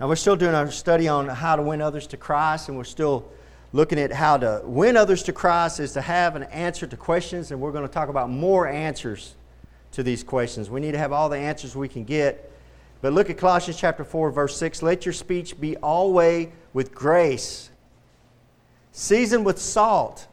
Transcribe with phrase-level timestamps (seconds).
[0.00, 2.84] Now, we're still doing our study on how to win others to Christ, and we're
[2.84, 3.30] still
[3.74, 7.50] looking at how to win others to Christ is to have an answer to questions,
[7.50, 9.34] and we're going to talk about more answers
[9.92, 10.70] to these questions.
[10.70, 12.50] We need to have all the answers we can get.
[13.02, 14.82] But look at Colossians chapter 4, verse 6.
[14.82, 17.68] Let your speech be always with grace,
[18.92, 20.26] seasoned with salt,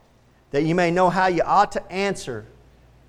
[0.52, 2.46] that you may know how you ought to answer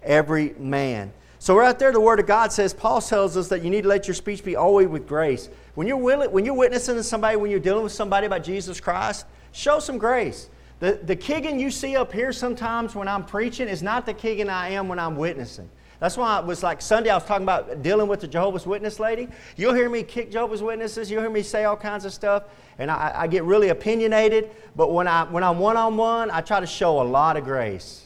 [0.03, 1.13] every man.
[1.41, 3.89] So, right there, the Word of God says, Paul tells us that you need to
[3.89, 5.49] let your speech be always with grace.
[5.79, 8.81] When you're, willing, when you're witnessing to somebody, when you're dealing with somebody about Jesus
[8.81, 10.51] Christ, show some grace.
[10.81, 14.51] The, the Keegan you see up here sometimes when I'm preaching is not the Keegan
[14.51, 15.71] I am when I'm witnessing.
[16.01, 18.99] That's why it was like Sunday, I was talking about dealing with the Jehovah's Witness
[18.99, 19.29] lady.
[19.57, 22.43] You'll hear me kick Jehovah's Witnesses, you'll hear me say all kinds of stuff,
[22.81, 24.51] and I, I get really opinionated.
[24.75, 27.45] But when, I, when I'm one on one, I try to show a lot of
[27.45, 28.05] grace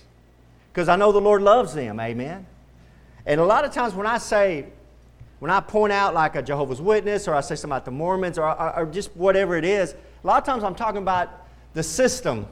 [0.71, 2.01] because I know the Lord loves them.
[2.01, 2.45] Amen.
[3.25, 4.67] And a lot of times when I say,
[5.43, 8.39] when I point out like a Jehovah's Witness or I say something about the Mormons
[8.39, 11.31] or, or, or just whatever it is, a lot of times I'm talking about
[11.75, 12.47] the system.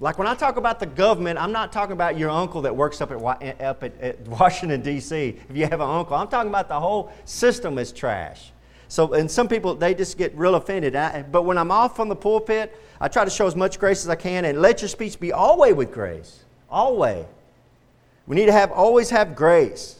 [0.00, 3.00] Like when I talk about the government, I'm not talking about your uncle that works
[3.00, 5.38] up at, eh, up at, at Washington, D.C.
[5.48, 8.50] If you have an uncle, I'm talking about the whole system is trash.
[8.88, 10.96] So, and some people, they just get real offended.
[10.96, 14.02] I, but when I'm off from the pulpit, I try to show as much grace
[14.02, 16.42] as I can and let your speech be always with grace.
[16.68, 17.24] Always.
[18.26, 19.99] We need to have always have grace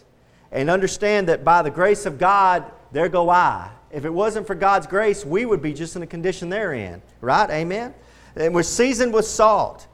[0.53, 3.71] and understand that by the grace of God, there go I.
[3.91, 7.03] If it wasn't for God's grace, we would be just in the condition they're in.
[7.21, 7.51] Right?
[7.51, 7.95] Amen?
[8.37, 9.87] And we're seasoned with salt.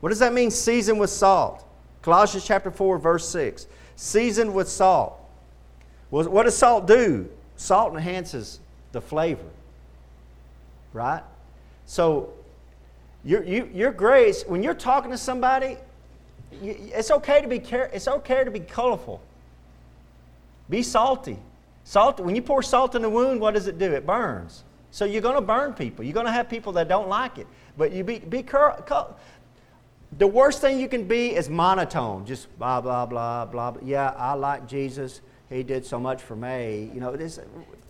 [0.00, 1.64] What does that mean, seasoned with salt?
[2.02, 3.66] Colossians chapter 4, verse 6.
[3.96, 5.16] Seasoned with salt.
[6.10, 7.28] What does salt do?
[7.56, 8.58] Salt enhances
[8.92, 9.44] the flavor.
[10.92, 11.22] Right?
[11.86, 12.32] So,
[13.24, 15.76] your, you, your grace, when you're talking to somebody,
[16.52, 19.20] it's okay to be it's okay to be colorful.
[20.70, 21.38] Be salty.
[21.84, 22.20] Salt.
[22.20, 23.92] When you pour salt in the wound, what does it do?
[23.92, 24.64] It burns.
[24.92, 26.04] So you're going to burn people.
[26.04, 27.46] You're going to have people that don't like it.
[27.76, 28.44] But you be be
[30.18, 32.26] the worst thing you can be is monotone.
[32.26, 33.70] Just blah blah blah blah.
[33.72, 33.80] blah.
[33.82, 35.20] Yeah, I like Jesus.
[35.48, 36.90] He did so much for me.
[36.94, 37.40] You know, this.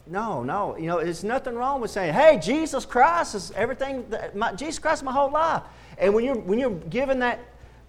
[0.06, 0.76] No, no.
[0.76, 4.04] You know, there's nothing wrong with saying, "Hey, Jesus Christ is everything.
[4.34, 5.62] My, Jesus Christ is my whole life."
[5.98, 7.38] And when you're when you're given that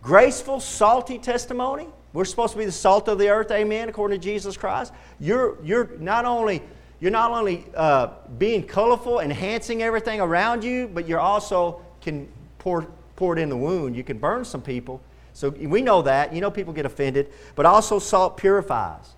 [0.02, 1.88] graceful, salty testimony.
[2.14, 4.94] We're supposed to be the salt of the earth, amen, according to Jesus Christ.
[5.20, 6.62] You're, you're not only,
[7.00, 12.28] you're not only uh, being colorful, enhancing everything around you, but you're also can
[12.60, 13.96] pour, pour it in the wound.
[13.96, 15.02] You can burn some people.
[15.34, 16.34] So we know that.
[16.34, 17.32] You know people get offended.
[17.56, 19.16] But also, salt purifies.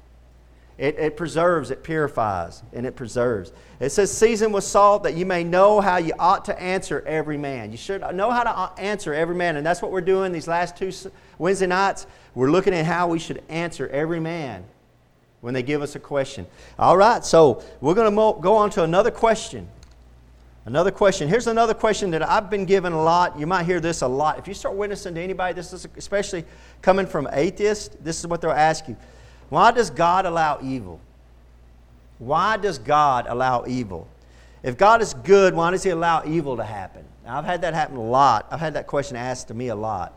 [0.78, 3.52] It, it, preserves, it purifies, and it preserves.
[3.80, 7.38] It says, Season with salt that you may know how you ought to answer every
[7.38, 7.72] man.
[7.72, 9.56] You should know how to answer every man.
[9.56, 10.92] And that's what we're doing these last two
[11.38, 12.08] Wednesday nights.
[12.36, 14.64] We're looking at how we should answer every man
[15.42, 16.48] when they give us a question.
[16.80, 19.68] All right, so we're going to go on to another question.
[20.66, 21.28] Another question.
[21.28, 23.38] Here's another question that I've been given a lot.
[23.38, 24.40] You might hear this a lot.
[24.40, 26.46] If you start witnessing to anybody, this is especially
[26.82, 28.96] coming from atheists, this is what they'll ask you.
[29.50, 31.02] Why does God allow evil?
[32.20, 34.08] Why does God allow evil?
[34.64, 37.04] If God is good, why does He allow evil to happen?
[37.26, 38.48] Now, I've had that happen a lot.
[38.50, 40.14] I've had that question asked to me a lot.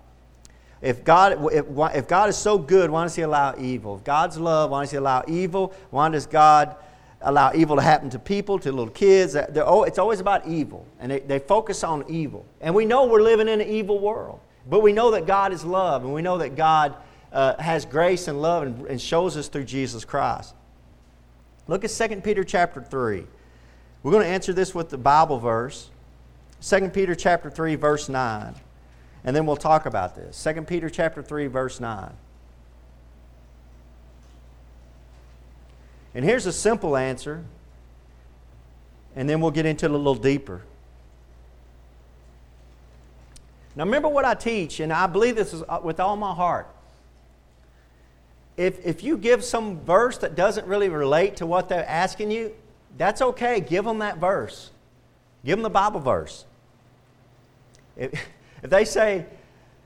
[0.86, 1.66] If God, if,
[1.96, 3.96] if God is so good, why does He allow evil?
[3.96, 5.74] If God's love, why does He allow evil?
[5.90, 6.76] Why does God
[7.20, 9.34] allow evil to happen to people, to little kids?
[9.34, 12.46] It's always about evil, and they, they focus on evil.
[12.60, 14.38] And we know we're living in an evil world,
[14.70, 16.94] but we know that God is love, and we know that God
[17.32, 20.54] uh, has grace and love and, and shows us through Jesus Christ.
[21.66, 23.24] Look at 2 Peter chapter 3.
[24.04, 25.90] We're going to answer this with the Bible verse.
[26.62, 28.54] 2 Peter chapter 3 verse 9.
[29.26, 30.42] And then we'll talk about this.
[30.42, 32.12] 2 Peter chapter 3 verse 9.
[36.14, 37.44] And here's a simple answer.
[39.14, 40.62] And then we'll get into it a little deeper.
[43.74, 46.68] Now remember what I teach and I believe this is uh, with all my heart
[48.56, 52.52] if, if you give some verse that doesn't really relate to what they're asking you,
[52.96, 53.60] that's okay.
[53.60, 54.70] Give them that verse.
[55.44, 56.44] Give them the Bible verse.
[58.62, 59.26] If they say,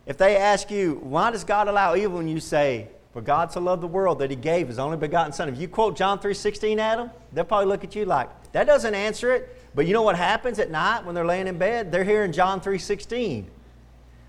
[0.06, 2.18] if they ask you, why does God allow evil?
[2.18, 5.32] And you say, for God so loved the world that he gave his only begotten
[5.32, 5.48] son.
[5.48, 8.94] If you quote John 3.16 at them, they'll probably look at you like, that doesn't
[8.94, 9.56] answer it.
[9.74, 11.92] But you know what happens at night when they're laying in bed?
[11.92, 13.44] They're hearing John 3.16.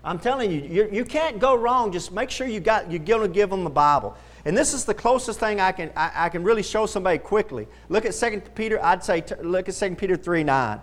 [0.04, 1.92] I'm telling you, you, you can't go wrong.
[1.92, 4.16] Just make sure you got, you're going to give them the Bible.
[4.44, 7.68] And this is the closest thing I can, I, I can really show somebody quickly.
[7.88, 10.80] Look at 2 Peter, I'd say, look at 2 Peter 3 9.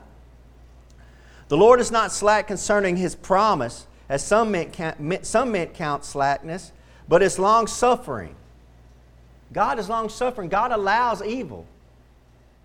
[1.50, 6.06] The Lord is not slack concerning his promise, as some men, count, some men count
[6.06, 6.72] slackness,
[7.08, 8.36] but it's long suffering.
[9.52, 10.48] God is long suffering.
[10.48, 11.66] God allows evil.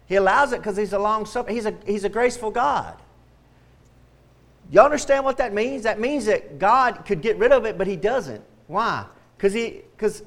[0.06, 1.56] He allows it because he's a long suffering.
[1.56, 2.94] He's a, he's a graceful God.
[4.70, 5.82] You understand what that means?
[5.84, 8.42] That means that God could get rid of it, but he doesn't.
[8.66, 9.06] Why?
[9.37, 10.22] Because he because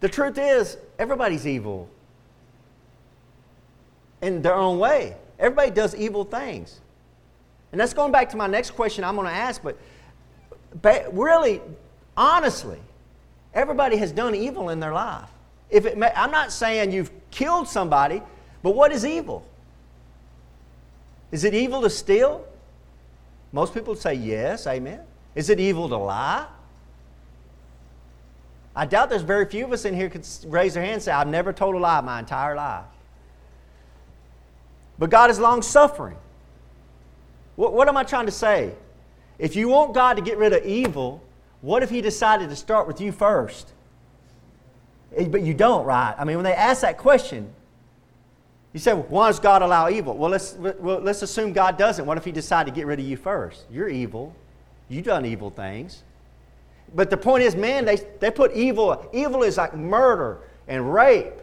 [0.00, 1.88] the truth is everybody's evil
[4.22, 5.16] in their own way.
[5.38, 6.80] Everybody does evil things.
[7.72, 9.78] And that's going back to my next question I'm going to ask, but
[11.12, 11.60] really,
[12.16, 12.80] honestly,
[13.54, 15.28] everybody has done evil in their life.
[15.70, 18.22] If it may, I'm not saying you've killed somebody,
[18.62, 19.46] but what is evil?
[21.30, 22.44] Is it evil to steal?
[23.52, 25.00] Most people say yes, amen.
[25.34, 26.46] Is it evil to lie?
[28.74, 31.12] I doubt there's very few of us in here could raise their hand and say,
[31.12, 32.84] I've never told a lie my entire life.
[34.98, 36.16] But God is long suffering.
[37.60, 38.72] What, what am I trying to say?
[39.38, 41.22] If you want God to get rid of evil,
[41.60, 43.70] what if He decided to start with you first?
[45.14, 46.14] Eh, but you don't, right?
[46.16, 47.52] I mean, when they ask that question,
[48.72, 50.16] you say, well, why does God allow evil?
[50.16, 52.06] Well let's, well, let's assume God doesn't.
[52.06, 53.66] What if He decided to get rid of you first?
[53.70, 54.34] You're evil.
[54.88, 56.02] You've done evil things.
[56.94, 61.34] But the point is, man, they, they put evil, evil is like murder and rape.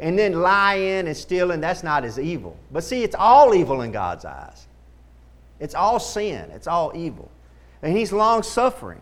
[0.00, 2.56] And then lying and stealing, that's not as evil.
[2.72, 4.65] But see, it's all evil in God's eyes.
[5.60, 7.30] It's all sin, it's all evil.
[7.82, 9.00] And He's long suffering.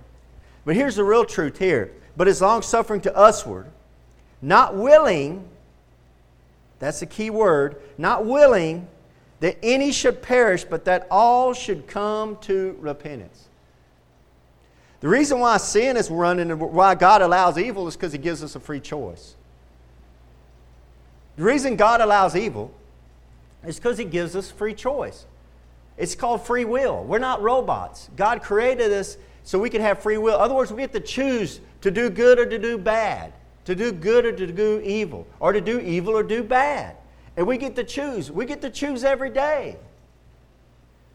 [0.65, 1.93] But here's the real truth here.
[2.17, 3.67] But it's long suffering to usward,
[4.41, 5.49] not willing,
[6.79, 8.87] that's the key word, not willing
[9.41, 13.49] that any should perish, but that all should come to repentance.
[15.01, 18.43] The reason why sin is running and why God allows evil is because He gives
[18.43, 19.35] us a free choice.
[21.37, 22.73] The reason God allows evil
[23.67, 25.27] is because He gives us free choice.
[25.97, 27.05] It's called free will.
[27.05, 28.11] We're not robots.
[28.17, 30.37] God created us so we can have free will.
[30.37, 33.33] In other words, we get to choose to do good or to do bad,
[33.67, 36.97] to do good or to do evil, or to do evil or do bad.
[37.37, 38.31] And we get to choose.
[38.31, 39.77] We get to choose every day.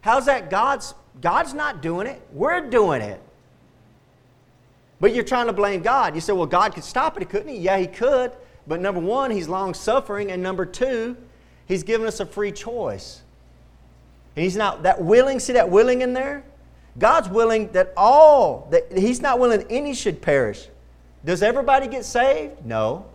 [0.02, 0.50] How's that?
[0.50, 3.22] God's, God's not doing it, we're doing it.
[5.02, 6.14] But you're trying to blame God.
[6.14, 7.58] You say, well, God could stop it, couldn't He?
[7.58, 8.34] Yeah, He could.
[8.68, 10.32] But number one, He's long suffering.
[10.32, 11.16] And number two,
[11.66, 13.22] He's given us a free choice.
[14.39, 15.38] And He's not that willing.
[15.41, 16.45] See that willing in there?
[16.97, 20.65] God's willing that all, that He's not willing any should perish.
[21.25, 22.65] Does everybody get saved?
[22.65, 23.06] No.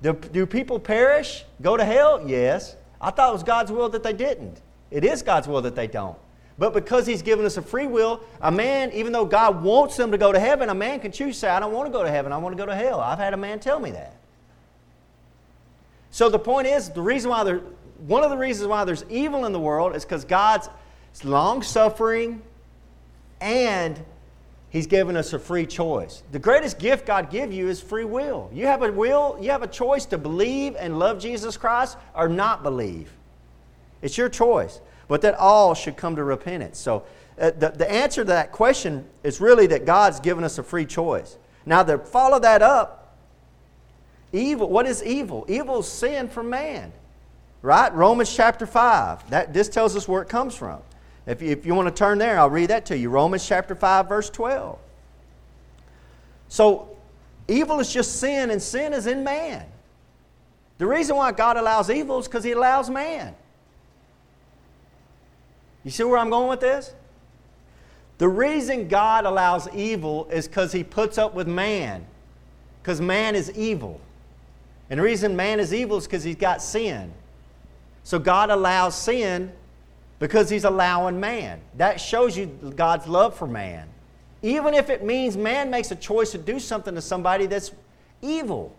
[0.00, 1.44] Do, do people perish?
[1.60, 2.26] Go to hell?
[2.26, 2.76] Yes.
[2.98, 4.58] I thought it was God's will that they didn't.
[4.90, 6.16] It is God's will that they don't.
[6.56, 10.12] But because He's given us a free will, a man, even though God wants them
[10.12, 12.10] to go to heaven, a man can choose say, I don't want to go to
[12.10, 13.00] heaven, I want to go to hell.
[13.00, 14.16] I've had a man tell me that.
[16.10, 17.60] So the point is, the reason why there,
[17.98, 20.68] one of the reasons why there's evil in the world is because God's
[21.22, 22.42] long suffering
[23.40, 24.02] and
[24.70, 26.24] He's given us a free choice.
[26.32, 28.50] The greatest gift God give you is free will.
[28.52, 32.28] You have a will, you have a choice to believe and love Jesus Christ or
[32.28, 33.12] not believe.
[34.02, 36.78] It's your choice but that all should come to repentance.
[36.78, 37.04] So
[37.38, 40.86] uh, the, the answer to that question is really that God's given us a free
[40.86, 41.36] choice.
[41.66, 43.16] Now, to follow that up,
[44.32, 45.44] evil, what is evil?
[45.48, 46.92] Evil is sin from man,
[47.64, 47.92] right?
[47.94, 49.30] Romans chapter 5.
[49.30, 50.80] That, this tells us where it comes from.
[51.26, 53.08] If you, if you want to turn there, I'll read that to you.
[53.08, 54.78] Romans chapter 5, verse 12.
[56.48, 56.94] So,
[57.48, 59.64] evil is just sin, and sin is in man.
[60.76, 63.34] The reason why God allows evil is because He allows man.
[65.84, 66.92] You see where I'm going with this?
[68.18, 72.04] The reason God allows evil is because He puts up with man,
[72.82, 74.00] because man is evil.
[74.90, 77.10] And the reason man is evil is because he's got sin.
[78.04, 79.52] So God allows sin
[80.18, 81.60] because He's allowing man.
[81.76, 82.46] That shows you
[82.76, 83.88] God's love for man.
[84.42, 87.72] Even if it means man makes a choice to do something to somebody that's
[88.20, 88.76] evil.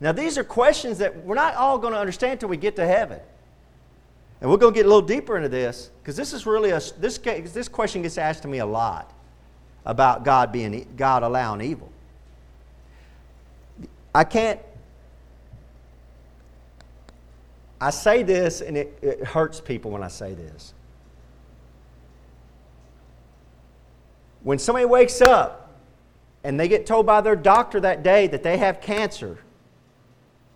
[0.00, 2.86] Now, these are questions that we're not all going to understand until we get to
[2.86, 3.20] heaven.
[4.40, 6.80] And we're going to get a little deeper into this because this is really a
[6.98, 9.12] this this question gets asked to me a lot
[9.84, 11.92] about God being God allowing evil.
[14.12, 14.58] I can't.
[17.82, 20.74] I say this and it, it hurts people when I say this.
[24.42, 25.70] When somebody wakes up
[26.44, 29.38] and they get told by their doctor that day that they have cancer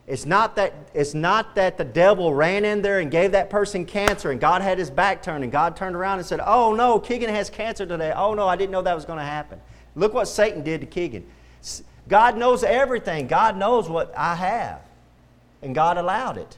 [0.07, 3.85] it's not, that, it's not that the devil ran in there and gave that person
[3.85, 7.01] cancer and God had his back turned and God turned around and said, Oh no,
[7.01, 8.13] Keegan has cancer today.
[8.15, 9.61] Oh no, I didn't know that was going to happen.
[9.97, 11.27] Look what Satan did to Keegan.
[12.07, 13.27] God knows everything.
[13.27, 14.81] God knows what I have.
[15.61, 16.57] And God allowed it.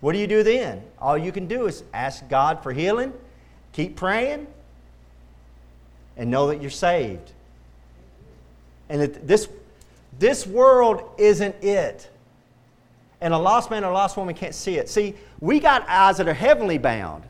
[0.00, 0.82] What do you do then?
[0.98, 3.12] All you can do is ask God for healing,
[3.72, 4.46] keep praying,
[6.16, 7.32] and know that you're saved.
[8.88, 9.48] And that this,
[10.18, 12.10] this world isn't it.
[13.20, 14.88] and a lost man or a lost woman can't see it.
[14.88, 17.24] See, we got eyes that are heavenly bound.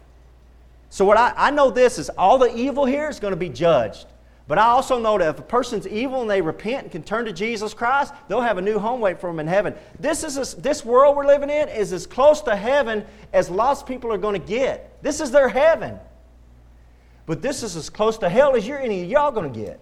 [0.88, 3.48] So what I, I know this is all the evil here is going to be
[3.48, 4.06] judged.
[4.50, 7.24] But I also know that if a person's evil and they repent and can turn
[7.26, 9.76] to Jesus Christ, they'll have a new home waiting for them in heaven.
[10.00, 13.86] This, is a, this world we're living in is as close to heaven as lost
[13.86, 15.00] people are going to get.
[15.04, 16.00] This is their heaven.
[17.26, 19.78] But this is as close to hell as you're any of y'all going to get.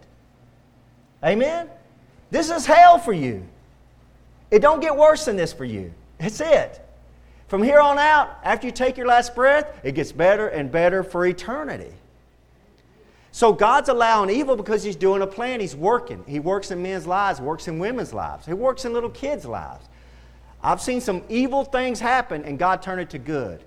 [1.25, 1.71] Amen?
[2.31, 3.47] This is hell for you.
[4.51, 5.95] It don't get worse than this for you.
[6.19, 6.79] That's it.
[7.47, 11.03] From here on out, after you take your last breath, it gets better and better
[11.03, 11.95] for eternity.
[13.33, 15.61] So God's allowing evil because He's doing a plan.
[15.61, 16.25] He's working.
[16.27, 19.89] He works in men's lives, works in women's lives, He works in little kids' lives.
[20.63, 23.63] I've seen some evil things happen and God turn it to good.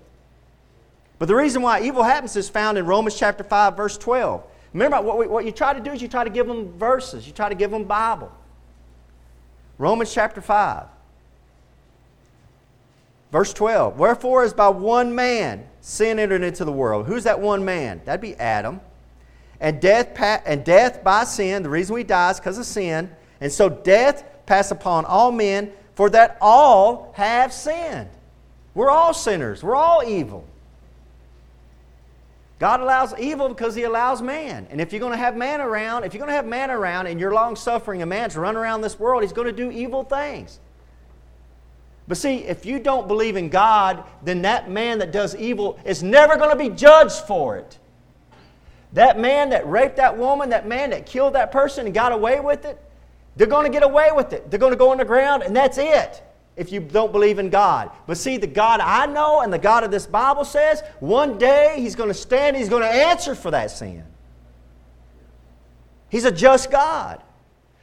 [1.18, 4.44] But the reason why evil happens is found in Romans chapter 5, verse 12.
[4.72, 7.26] Remember, what, we, what you try to do is you try to give them verses,
[7.26, 8.32] you try to give them Bible.
[9.78, 10.86] Romans chapter 5,
[13.30, 13.98] verse 12.
[13.98, 17.06] Wherefore, as by one man sin entered into the world.
[17.06, 18.00] Who's that one man?
[18.04, 18.80] That'd be Adam
[19.62, 23.08] and death, and death by sin, the reason we die is because of sin.
[23.40, 28.10] And so death passed upon all men, for that all have sinned.
[28.74, 30.44] We're all sinners, we're all evil.
[32.58, 34.66] God allows evil because He allows man.
[34.70, 37.06] And if you're going to have man around, if you're going to have man around
[37.06, 40.02] and you're long suffering, a man's run around this world, he's going to do evil
[40.02, 40.58] things.
[42.08, 46.02] But see, if you don't believe in God, then that man that does evil is
[46.02, 47.78] never going to be judged for it.
[48.92, 52.40] That man that raped that woman, that man that killed that person and got away
[52.40, 52.78] with it,
[53.36, 54.50] they're going to get away with it.
[54.50, 56.22] They're going to go on the ground, and that's it
[56.54, 57.90] if you don't believe in God.
[58.06, 61.76] But see, the God I know and the God of this Bible says one day
[61.78, 64.04] He's going to stand, He's going to answer for that sin.
[66.10, 67.22] He's a just God.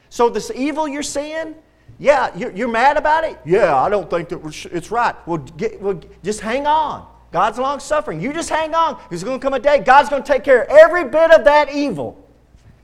[0.08, 1.56] So, this evil you're seeing,
[1.98, 3.38] yeah, you're, you're mad about it?
[3.44, 5.14] Yeah, I don't think that it's right.
[5.26, 7.09] Well, get, well just hang on.
[7.32, 8.20] God's long suffering.
[8.20, 9.00] You just hang on.
[9.08, 11.44] There's going to come a day, God's going to take care of every bit of
[11.44, 12.26] that evil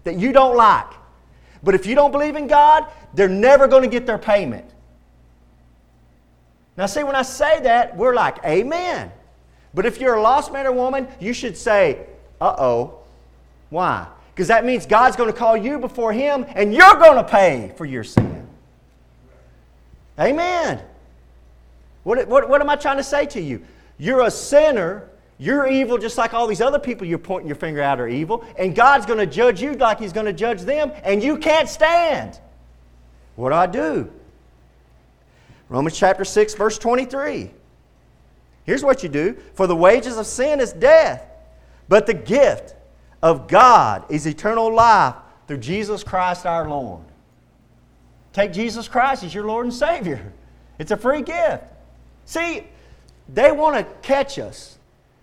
[0.04, 0.86] that you don't like.
[1.62, 4.64] But if you don't believe in God, they're never going to get their payment.
[6.76, 9.10] Now, see, when I say that, we're like, Amen.
[9.74, 12.06] But if you're a lost man or woman, you should say,
[12.40, 12.98] Uh oh.
[13.70, 14.06] Why?
[14.32, 17.72] Because that means God's going to call you before Him and you're going to pay
[17.76, 18.46] for your sin.
[20.20, 20.80] Amen.
[22.04, 23.64] What, what, what am I trying to say to you?
[23.98, 25.08] You're a sinner.
[25.38, 28.44] You're evil just like all these other people you're pointing your finger at are evil.
[28.58, 31.68] And God's going to judge you like He's going to judge them, and you can't
[31.68, 32.40] stand.
[33.34, 34.10] What do I do?
[35.68, 37.50] Romans chapter 6, verse 23.
[38.64, 41.26] Here's what you do For the wages of sin is death,
[41.88, 42.74] but the gift
[43.22, 45.14] of God is eternal life
[45.46, 47.02] through Jesus Christ our Lord.
[48.32, 50.32] Take Jesus Christ as your Lord and Savior.
[50.78, 51.64] It's a free gift.
[52.26, 52.64] See,
[53.28, 54.78] they want to catch us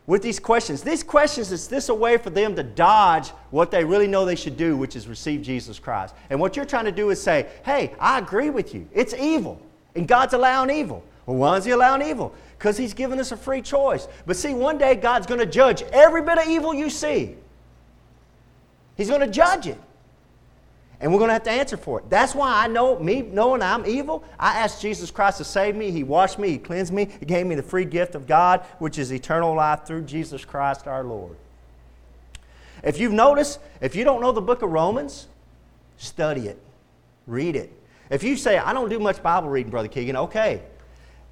[0.05, 0.81] with these questions.
[0.81, 4.35] These questions is this a way for them to dodge what they really know they
[4.35, 6.13] should do, which is receive Jesus Christ.
[6.29, 8.87] And what you're trying to do is say, hey, I agree with you.
[8.93, 9.61] It's evil.
[9.95, 11.03] And God's allowing evil.
[11.25, 12.33] Well, why is He allowing evil?
[12.57, 14.07] Because He's giving us a free choice.
[14.25, 17.35] But see, one day God's going to judge every bit of evil you see.
[18.97, 19.79] He's going to judge it.
[21.03, 22.09] And we're going to have to answer for it.
[22.09, 25.91] That's why I know, me knowing I'm evil, I asked Jesus Christ to save me.
[25.91, 28.97] He washed me, He cleansed me, He gave me the free gift of God, which
[28.97, 31.35] is eternal life through Jesus Christ our Lord.
[32.85, 35.27] If you've noticed, if you don't know the book of Romans,
[35.97, 36.57] study it,
[37.27, 37.69] read it.
[38.09, 40.61] If you say, I don't do much Bible reading, Brother Keegan, okay.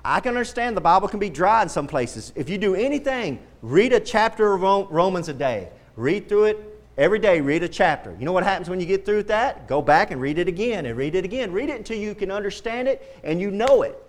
[0.03, 2.33] I can understand the Bible can be dry in some places.
[2.35, 5.69] If you do anything, read a chapter of Romans a day.
[5.95, 8.15] Read through it, Every day, read a chapter.
[8.19, 9.67] You know what happens when you get through with that?
[9.67, 11.51] Go back and read it again and read it again.
[11.53, 14.01] Read it until you can understand it and you know it.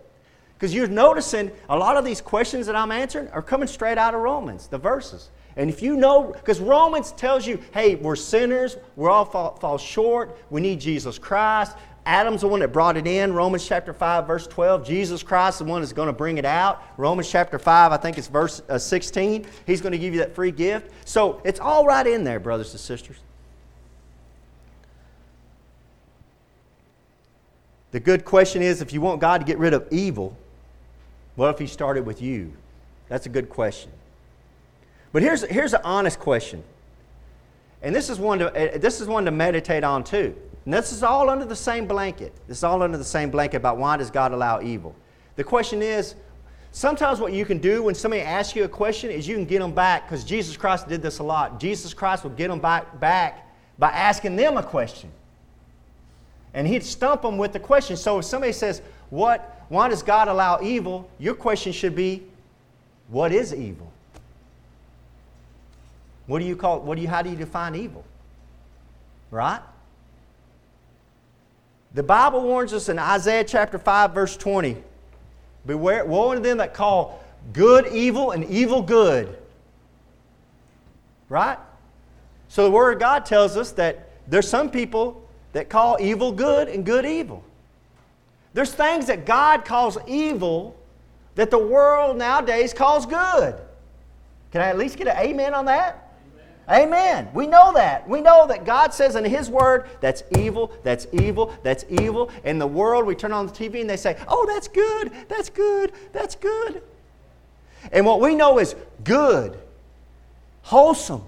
[0.55, 4.15] Because you're noticing a lot of these questions that I'm answering are coming straight out
[4.15, 5.31] of Romans, the verses.
[5.57, 9.79] And if you know, because Romans tells you, hey, we're sinners, we're all fall, fall
[9.79, 13.33] short, we need Jesus Christ, Adam's the one that brought it in.
[13.33, 14.85] Romans chapter 5, verse 12.
[14.85, 16.83] Jesus Christ, the one that's going to bring it out.
[16.97, 19.47] Romans chapter 5, I think it's verse uh, 16.
[19.67, 20.91] He's going to give you that free gift.
[21.05, 23.19] So it's all right in there, brothers and sisters.
[27.93, 30.37] The good question is if you want God to get rid of evil,
[31.37, 32.53] what if He started with you?
[33.09, 33.93] That's a good question.
[35.13, 36.65] But here's, here's an honest question.
[37.83, 40.35] And this is, one to, uh, this is one to meditate on too.
[40.65, 42.33] And this is all under the same blanket.
[42.47, 44.95] This is all under the same blanket about why does God allow evil.
[45.37, 46.15] The question is,
[46.71, 49.59] sometimes what you can do when somebody asks you a question is you can get
[49.59, 51.59] them back because Jesus Christ did this a lot.
[51.59, 55.11] Jesus Christ would get them back, back by asking them a question.
[56.55, 57.97] And he'd stump them with the question.
[57.97, 61.09] So if somebody says, what, why does God allow evil?
[61.19, 62.23] Your question should be,
[63.09, 63.91] what is evil?
[66.27, 68.05] What do you call what do you how do you define evil?
[69.31, 69.61] Right?
[71.95, 74.77] The Bible warns us in Isaiah chapter 5, verse 20.
[75.67, 77.23] Beware, woe unto them that call
[77.53, 79.37] good evil and evil good.
[81.29, 81.59] Right?
[82.49, 86.69] So the Word of God tells us that there's some people that call evil good
[86.69, 87.45] and good evil.
[88.55, 90.77] There's things that God calls evil
[91.35, 93.57] that the world nowadays calls good.
[94.51, 96.12] Can I at least get an amen on that?
[96.69, 97.29] Amen.
[97.35, 98.09] We know that.
[98.09, 102.31] We know that God says in His Word, that's evil, that's evil, that's evil.
[102.45, 105.51] In the world, we turn on the TV and they say, oh, that's good, that's
[105.51, 106.83] good, that's good.
[107.91, 109.59] And what we know is good,
[110.63, 111.23] wholesome,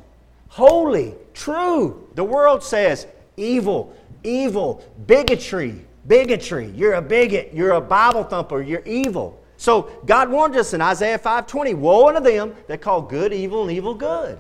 [0.48, 2.08] holy, true.
[2.14, 6.70] The world says evil, evil, bigotry, bigotry.
[6.76, 7.50] You're a bigot.
[7.52, 8.62] You're a Bible thumper.
[8.62, 9.40] You're evil.
[9.56, 13.72] So God warned us in Isaiah 5:20, woe unto them that call good evil and
[13.72, 14.38] evil good.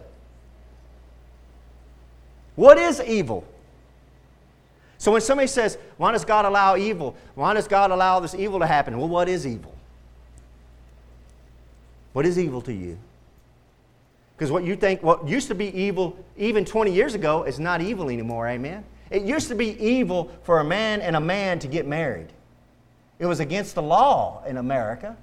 [2.56, 3.44] What is evil?
[4.98, 7.16] So when somebody says, why does God allow evil?
[7.34, 8.96] Why does God allow this evil to happen?
[8.96, 9.74] Well, what is evil?
[12.12, 12.96] What is evil to you?
[14.36, 17.80] Because what you think, what used to be evil even 20 years ago, is not
[17.80, 18.84] evil anymore, amen?
[19.10, 22.28] It used to be evil for a man and a man to get married.
[23.18, 25.16] It was against the law in America.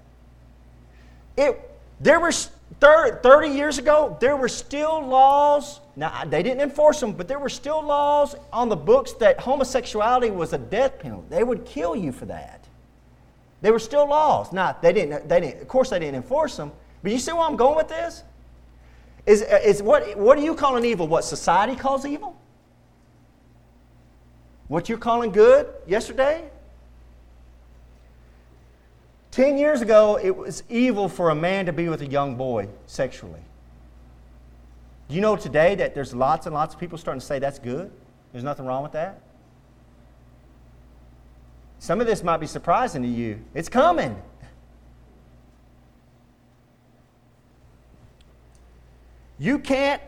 [1.37, 1.59] It,
[1.99, 2.31] there were
[2.79, 5.81] 30 years ago, there were still laws.
[5.95, 10.31] Now, they didn't enforce them, but there were still laws on the books that homosexuality
[10.31, 11.27] was a death penalty.
[11.29, 12.67] They would kill you for that.
[13.61, 14.51] There were still laws.
[14.51, 16.71] Now, they didn't, they didn't, of course, they didn't enforce them.
[17.03, 18.23] But you see where I'm going with this?
[19.25, 21.07] Is, is what, what are you calling evil?
[21.07, 22.35] What society calls evil?
[24.67, 26.49] What you're calling good yesterday?
[29.31, 32.67] Ten years ago, it was evil for a man to be with a young boy
[32.85, 33.39] sexually.
[35.07, 37.59] Do you know today that there's lots and lots of people starting to say that's
[37.59, 37.91] good?
[38.33, 39.21] There's nothing wrong with that?
[41.79, 43.41] Some of this might be surprising to you.
[43.53, 44.21] It's coming.
[49.39, 50.01] You can't.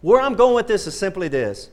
[0.00, 1.70] Where I'm going with this is simply this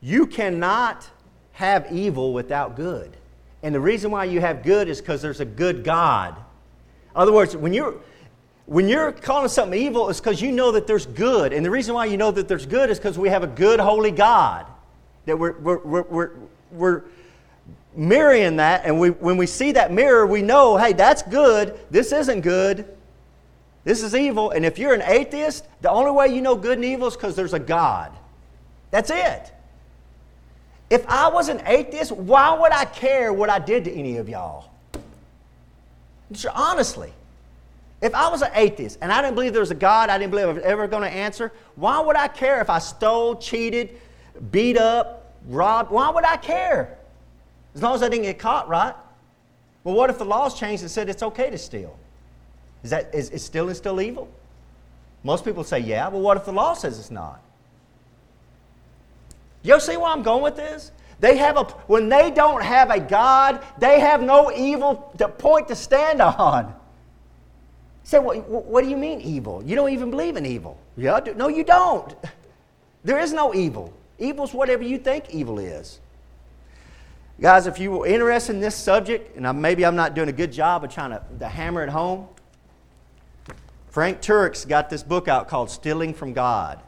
[0.00, 1.08] you cannot
[1.52, 3.16] have evil without good.
[3.62, 6.36] And the reason why you have good is because there's a good God.
[6.36, 7.94] In other words, when you're
[8.66, 11.52] when you're calling something evil, it's because you know that there's good.
[11.52, 13.80] And the reason why you know that there's good is because we have a good,
[13.80, 14.66] holy God.
[15.26, 16.30] That we're, we're, we're, we're,
[16.70, 17.02] we're
[17.94, 18.84] mirroring that.
[18.84, 21.78] And we, when we see that mirror, we know, hey, that's good.
[21.90, 22.86] This isn't good.
[23.84, 24.50] This is evil.
[24.52, 27.34] And if you're an atheist, the only way you know good and evil is because
[27.34, 28.12] there's a God.
[28.90, 29.51] That's it.
[30.92, 34.28] If I was an atheist, why would I care what I did to any of
[34.28, 34.68] y'all?
[36.52, 37.14] Honestly.
[38.02, 40.32] If I was an atheist and I didn't believe there was a God, I didn't
[40.32, 43.98] believe I was ever going to answer, why would I care if I stole, cheated,
[44.50, 45.90] beat up, robbed?
[45.90, 46.98] Why would I care?
[47.74, 48.94] As long as I didn't get caught, right?
[49.84, 51.96] Well, what if the laws changed and said it's okay to steal?
[52.82, 54.28] Is that is, is stealing still evil?
[55.24, 56.08] Most people say, yeah.
[56.08, 57.40] Well, what if the law says it's not?
[59.62, 60.92] You see where I'm going with this?
[61.20, 65.68] They have a when they don't have a God, they have no evil to point
[65.68, 66.74] to stand on.
[68.02, 69.62] Say, what, what do you mean evil?
[69.64, 70.78] You don't even believe in evil.
[70.96, 72.14] Yeah, no, you don't.
[73.04, 73.92] There is no evil.
[74.20, 75.98] Evil is whatever you think evil is.
[77.40, 80.52] Guys, if you were interested in this subject, and maybe I'm not doing a good
[80.52, 82.28] job of trying to, to hammer it home,
[83.88, 86.80] Frank Turek's got this book out called Stealing from God.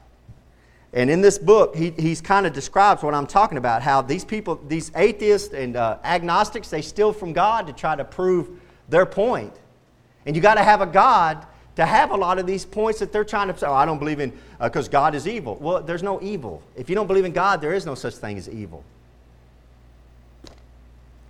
[0.94, 4.24] And in this book, he he's kind of describes what I'm talking about how these
[4.24, 8.48] people, these atheists and uh, agnostics, they steal from God to try to prove
[8.88, 9.52] their point.
[10.24, 13.12] And you got to have a God to have a lot of these points that
[13.12, 15.56] they're trying to say, oh, I don't believe in, because uh, God is evil.
[15.60, 16.62] Well, there's no evil.
[16.76, 18.84] If you don't believe in God, there is no such thing as evil.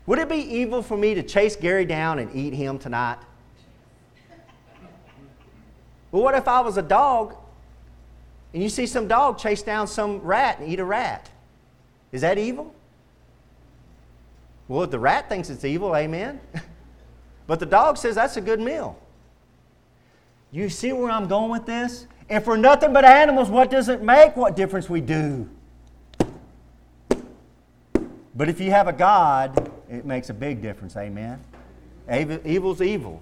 [0.04, 3.16] Would it be evil for me to chase Gary down and eat him tonight?
[6.12, 7.34] Well, what if I was a dog
[8.54, 11.28] and you see some dog chase down some rat and eat a rat.
[12.12, 12.72] Is that evil?
[14.68, 16.40] Well, if the rat thinks it's evil, amen.
[17.48, 18.96] but the dog says that's a good meal.
[20.52, 22.06] You see where I'm going with this?
[22.30, 24.36] And for nothing but animals, what does it make?
[24.36, 25.48] What difference we do?
[28.36, 31.42] But if you have a God, it makes a big difference, amen.
[32.08, 33.20] Evil's evil.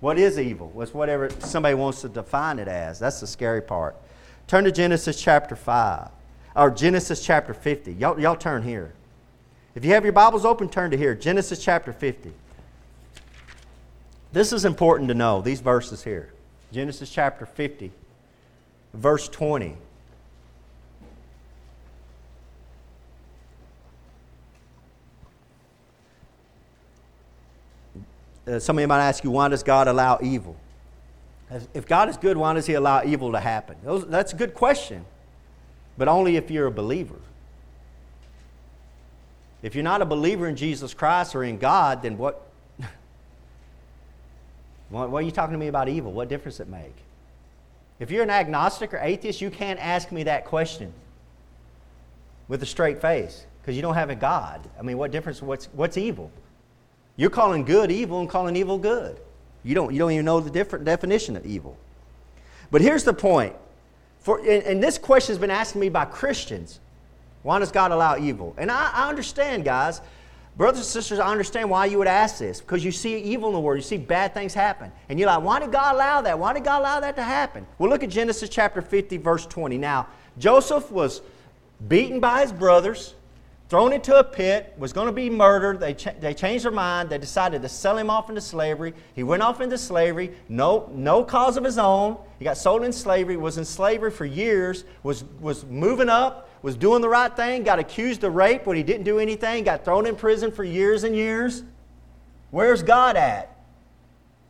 [0.00, 0.72] What is evil?
[0.80, 2.98] It's whatever somebody wants to define it as.
[2.98, 3.96] That's the scary part.
[4.46, 6.08] Turn to Genesis chapter 5,
[6.54, 7.94] or Genesis chapter 50.
[7.94, 8.92] Y'all, y'all turn here.
[9.74, 12.32] If you have your Bibles open, turn to here Genesis chapter 50.
[14.32, 16.32] This is important to know, these verses here.
[16.72, 17.90] Genesis chapter 50,
[18.92, 19.76] verse 20.
[28.46, 30.56] Uh, somebody might ask you, why does God allow evil?
[31.72, 33.76] If God is good, why does He allow evil to happen?
[33.84, 35.04] That's a good question,
[35.96, 37.20] but only if you're a believer.
[39.62, 42.46] If you're not a believer in Jesus Christ or in God, then what?
[44.90, 46.12] what are you talking to me about evil?
[46.12, 46.94] What difference it make?
[47.98, 50.92] If you're an agnostic or atheist, you can't ask me that question
[52.48, 54.60] with a straight face because you don't have a God.
[54.78, 55.40] I mean, what difference?
[55.40, 56.30] What's, what's evil?
[57.16, 59.18] You're calling good evil and calling evil good.
[59.64, 61.76] You don't, you don't even know the different definition of evil.
[62.70, 63.56] But here's the point.
[64.20, 66.80] For, and, and this question has been asked me by Christians.
[67.42, 68.54] Why does God allow evil?
[68.56, 70.00] And I, I understand, guys.
[70.56, 73.54] Brothers and sisters, I understand why you would ask this because you see evil in
[73.54, 74.92] the world, you see bad things happen.
[75.08, 76.38] And you're like, why did God allow that?
[76.38, 77.66] Why did God allow that to happen?
[77.78, 79.78] Well, look at Genesis chapter 50, verse 20.
[79.78, 80.06] Now,
[80.38, 81.22] Joseph was
[81.88, 83.14] beaten by his brothers,
[83.68, 85.80] thrown into a pit, was going to be murdered.
[85.80, 87.08] They, they changed their mind.
[87.08, 88.94] They decided to sell him off into slavery.
[89.14, 92.18] He went off into slavery, no, no cause of his own.
[92.38, 96.76] He got sold in slavery, was in slavery for years, was, was moving up, was
[96.76, 100.06] doing the right thing, got accused of rape when he didn't do anything, got thrown
[100.06, 101.62] in prison for years and years.
[102.50, 103.56] Where's God at?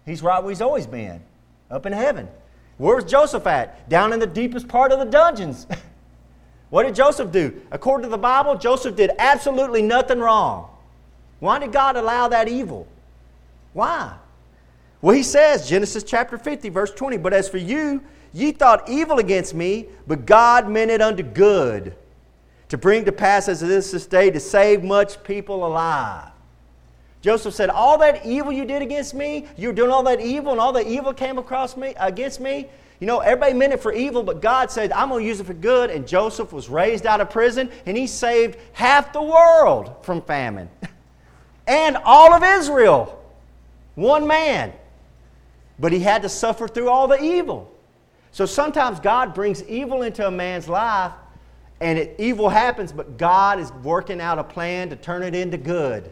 [0.05, 1.23] He's right where he's always been,
[1.71, 2.29] up in heaven.
[2.77, 3.89] Where's Joseph at?
[3.89, 5.67] Down in the deepest part of the dungeons.
[6.75, 7.63] What did Joseph do?
[7.71, 10.69] According to the Bible, Joseph did absolutely nothing wrong.
[11.39, 12.89] Why did God allow that evil?
[13.75, 14.17] Why?
[15.01, 19.21] Well, he says, Genesis chapter 50, verse 20, But as for you, ye thought evil
[19.21, 21.95] against me, but God meant it unto good,
[22.71, 26.33] to bring to pass as it is this day, to save much people alive.
[27.21, 30.51] Joseph said, All that evil you did against me, you were doing all that evil,
[30.51, 32.67] and all that evil came across me against me,
[33.01, 35.47] you know, everybody meant it for evil, but God said, I'm going to use it
[35.47, 35.91] for good.
[35.91, 40.69] And Joseph was raised out of prison, and he saved half the world from famine.
[41.67, 43.21] and all of Israel.
[43.95, 44.73] One man.
[45.79, 47.71] But he had to suffer through all the evil.
[48.33, 51.13] So sometimes God brings evil into a man's life,
[51.81, 55.57] and it, evil happens, but God is working out a plan to turn it into
[55.57, 56.11] good.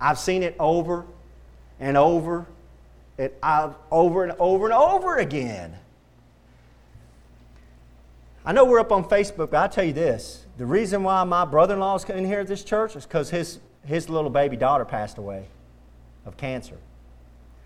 [0.00, 1.04] I've seen it over
[1.78, 2.46] and over
[3.20, 5.76] it over and over and over again.
[8.46, 10.46] I know we're up on Facebook, but I'll tell you this.
[10.56, 13.28] The reason why my brother in law is in here at this church is because
[13.28, 15.48] his, his little baby daughter passed away
[16.24, 16.78] of cancer.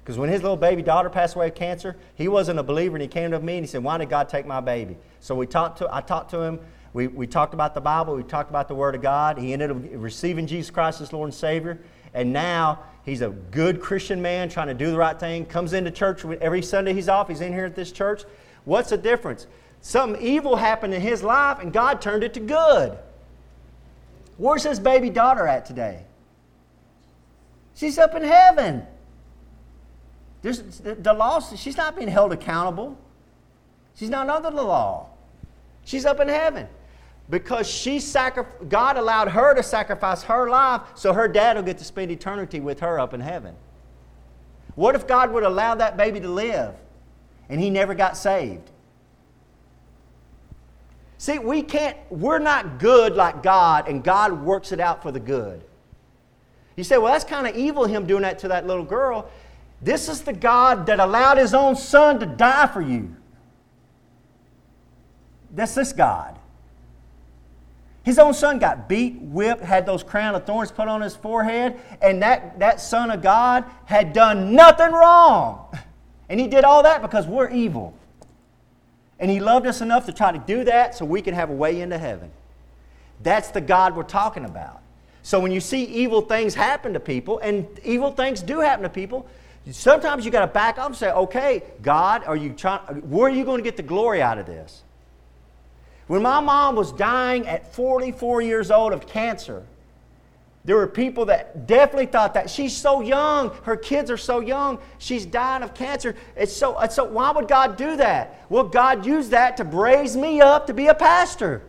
[0.03, 3.03] Because when his little baby daughter passed away of cancer, he wasn't a believer and
[3.03, 4.97] he came to me and he said, Why did God take my baby?
[5.21, 6.59] So we talked to, I talked to him.
[6.93, 8.17] We, we talked about the Bible.
[8.17, 9.39] We talked about the Word of God.
[9.39, 11.79] He ended up receiving Jesus Christ as Lord and Savior.
[12.13, 15.91] And now He's a good Christian man trying to do the right thing, comes into
[15.91, 18.23] church every Sunday he's off, he's in here at this church.
[18.65, 19.47] What's the difference?
[19.83, 22.97] Something evil happened in his life and God turned it to good.
[24.39, 26.03] Where's his baby daughter at today?
[27.75, 28.85] She's up in heaven.
[30.41, 32.99] There's, the law, she's not being held accountable.
[33.97, 35.09] She's not under the law.
[35.85, 36.69] She's up in heaven
[37.31, 41.79] because she sacri- God allowed her to sacrifice her life so her dad will get
[41.79, 43.55] to spend eternity with her up in heaven.
[44.75, 46.75] What if God would allow that baby to live
[47.49, 48.71] and he never got saved?
[51.17, 55.21] See, we can't, we're not good like God, and God works it out for the
[55.21, 55.65] good.
[56.77, 59.31] You say, well, that's kind of evil, him doing that to that little girl.
[59.81, 63.15] This is the God that allowed his own son to die for you.
[65.55, 66.34] That's this God.
[68.05, 71.81] His own son got beat, whipped, had those crown of thorns put on his forehead,
[72.03, 75.67] and that, that son of God had done nothing wrong.
[76.27, 77.95] And he did all that because we're evil.
[79.21, 81.53] And he loved us enough to try to do that so we can have a
[81.53, 82.31] way into heaven.
[83.23, 84.81] That's the God we're talking about.
[85.23, 88.89] So when you see evil things happen to people, and evil things do happen to
[88.89, 89.27] people,
[89.71, 93.35] sometimes you got to back up and say, okay, God, are you trying, where are
[93.35, 94.83] you going to get the glory out of this?
[96.07, 99.65] When my mom was dying at 44 years old of cancer,
[100.65, 104.79] there were people that definitely thought that she's so young, her kids are so young,
[104.99, 106.17] she's dying of cancer.
[106.37, 108.45] It's so, it's so why would God do that?
[108.49, 111.63] Well, God used that to raise me up to be a pastor.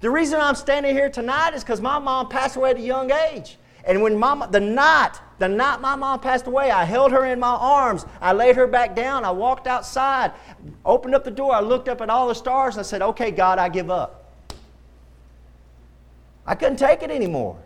[0.00, 3.10] The reason I'm standing here tonight is because my mom passed away at a young
[3.10, 3.58] age.
[3.84, 7.40] And when mama, the night, the night my mom passed away, I held her in
[7.40, 8.04] my arms.
[8.20, 9.24] I laid her back down.
[9.24, 10.32] I walked outside,
[10.84, 11.54] opened up the door.
[11.54, 14.32] I looked up at all the stars and I said, Okay, God, I give up.
[16.46, 17.56] I couldn't take it anymore.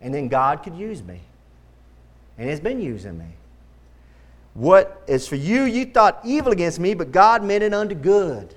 [0.00, 1.20] And then God could use me.
[2.38, 3.26] And He's been using me.
[4.54, 8.54] What is for you, you thought evil against me, but God meant it unto good.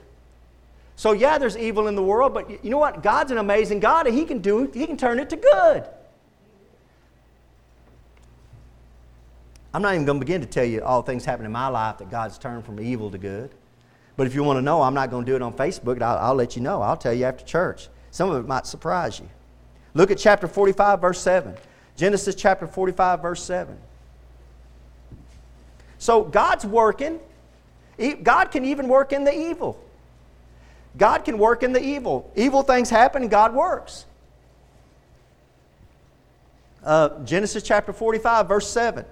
[0.97, 3.03] So, yeah, there's evil in the world, but you know what?
[3.03, 5.87] God's an amazing God, and He can do He can turn it to good.
[9.73, 11.99] I'm not even going to begin to tell you all things happen in my life
[11.99, 13.51] that God's turned from evil to good.
[14.15, 16.01] But if you want to know, I'm not going to do it on Facebook.
[16.01, 16.81] I'll, I'll let you know.
[16.81, 17.89] I'll tell you after church.
[18.09, 19.29] Some of it might surprise you.
[19.93, 21.53] Look at chapter 45, verse 7.
[21.95, 23.77] Genesis chapter 45, verse 7.
[25.99, 27.19] So God's working.
[28.23, 29.79] God can even work in the evil.
[30.97, 32.31] God can work in the evil.
[32.35, 34.05] Evil things happen God works.
[36.83, 39.05] Uh, Genesis chapter 45, verse 7.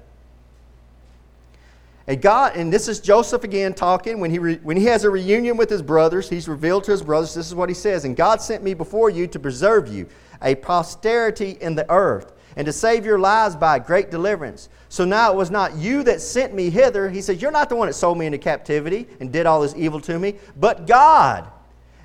[2.07, 4.19] And God, and this is Joseph again talking.
[4.19, 7.01] When he, re, when he has a reunion with his brothers, he's revealed to his
[7.01, 10.07] brothers, this is what he says And God sent me before you to preserve you,
[10.41, 14.69] a posterity in the earth, and to save your lives by great deliverance.
[14.87, 17.09] So now it was not you that sent me hither.
[17.09, 19.73] He says, You're not the one that sold me into captivity and did all this
[19.75, 21.49] evil to me, but God.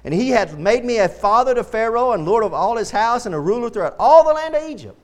[0.05, 3.27] And he had made me a father to Pharaoh and lord of all his house
[3.27, 4.99] and a ruler throughout all the land of Egypt.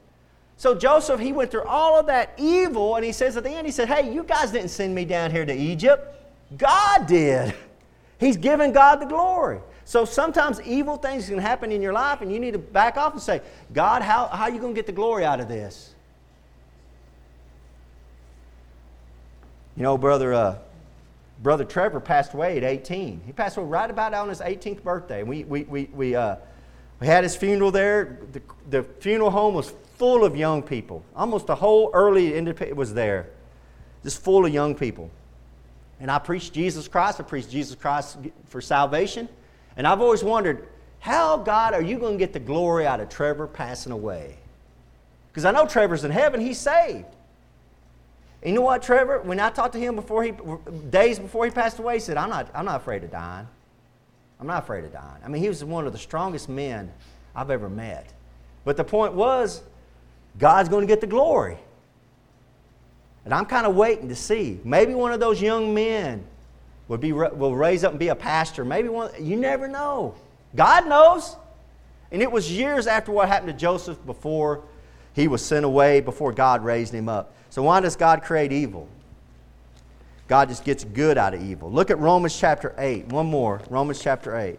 [0.57, 3.67] So Joseph, he went through all of that evil, and he says at the end,
[3.67, 6.15] he said, Hey, you guys didn't send me down here to Egypt.
[6.57, 7.55] God did.
[8.19, 9.61] He's given God the glory.
[9.85, 13.13] So sometimes evil things can happen in your life, and you need to back off
[13.13, 15.95] and say, God, how, how are you going to get the glory out of this?
[19.77, 20.59] You know, brother, uh,
[21.43, 23.23] brother Trevor passed away at 18.
[23.25, 25.23] He passed away right about on his 18th birthday.
[25.23, 26.37] We, we, we, we, uh,
[27.01, 28.19] we had his funeral there.
[28.33, 31.05] The, the funeral home was full of young people.
[31.15, 33.29] Almost the whole early independent was there,
[34.03, 35.11] just full of young people.
[36.01, 37.21] And I preached Jesus Christ.
[37.21, 39.29] I preached Jesus Christ for salvation.
[39.77, 40.69] And I've always wondered,
[41.01, 44.37] how, God, are you going to get the glory out of Trevor passing away?
[45.29, 47.07] Because I know Trevor's in heaven, he's saved.
[48.47, 49.23] You know what, Trevor?
[49.23, 50.33] When I talked to him before he,
[50.89, 53.49] days before he passed away, he said, I'm not, I'm not afraid of dying.
[54.39, 55.21] I'm not afraid of dying.
[55.25, 56.93] I mean, he was one of the strongest men
[57.35, 58.13] I've ever met.
[58.65, 59.63] But the point was,
[60.39, 61.59] God's going to get the glory.
[63.25, 64.61] And I'm kind of waiting to see.
[64.63, 66.25] Maybe one of those young men
[66.87, 68.65] will, be, will raise up and be a pastor.
[68.65, 70.15] Maybe one, you never know.
[70.55, 71.35] God knows.
[72.13, 74.63] And it was years after what happened to Joseph before
[75.17, 77.33] he was sent away, before God raised him up.
[77.49, 78.87] So why does God create evil?
[80.29, 81.73] God just gets good out of evil.
[81.73, 83.07] Look at Romans chapter 8.
[83.07, 83.63] One more.
[83.71, 84.59] Romans chapter 8.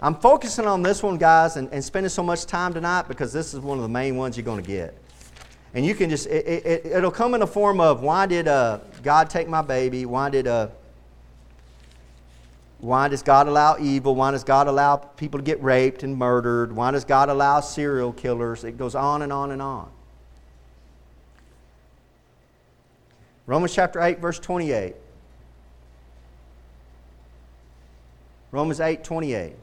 [0.00, 3.52] I'm focusing on this one, guys, and, and spending so much time tonight because this
[3.52, 4.96] is one of the main ones you're going to get.
[5.74, 8.78] And you can just, it, it, it'll come in the form of why did uh,
[9.02, 10.06] God take my baby?
[10.06, 10.68] Why did, uh,
[12.84, 14.14] why does God allow evil?
[14.14, 16.70] Why does God allow people to get raped and murdered?
[16.70, 18.62] Why does God allow serial killers?
[18.62, 19.90] It goes on and on and on.
[23.46, 24.96] Romans chapter 8, verse 28.
[28.52, 29.54] Romans 8, 28.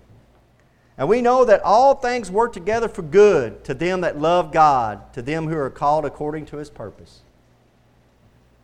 [0.98, 5.14] And we know that all things work together for good to them that love God,
[5.14, 7.20] to them who are called according to his purpose.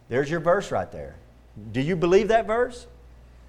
[0.10, 1.16] There's your verse right there.
[1.72, 2.88] Do you believe that verse?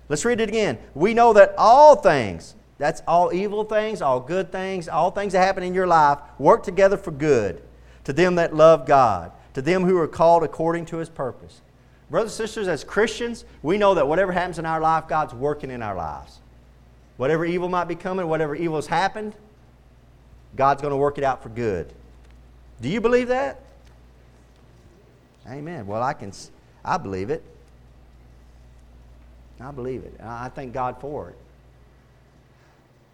[0.08, 0.78] Let's read it again.
[0.94, 5.44] We know that all things, that's all evil things, all good things, all things that
[5.44, 7.62] happen in your life, work together for good
[8.04, 11.60] to them that love God, to them who are called according to his purpose.
[12.10, 15.70] Brothers and sisters, as Christians, we know that whatever happens in our life, God's working
[15.70, 16.38] in our lives.
[17.18, 19.34] Whatever evil might be coming, whatever evil has happened,
[20.56, 21.92] God's going to work it out for good.
[22.80, 23.60] Do you believe that?
[25.46, 25.86] Amen.
[25.86, 26.32] Well, I can,
[26.84, 27.42] I believe it.
[29.60, 30.14] I believe it.
[30.22, 31.36] I thank God for it.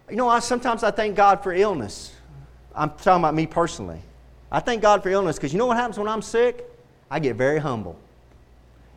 [0.09, 2.13] You know, I, sometimes I thank God for illness.
[2.75, 4.01] I'm talking about me personally.
[4.51, 6.69] I thank God for illness because you know what happens when I'm sick?
[7.09, 7.97] I get very humble.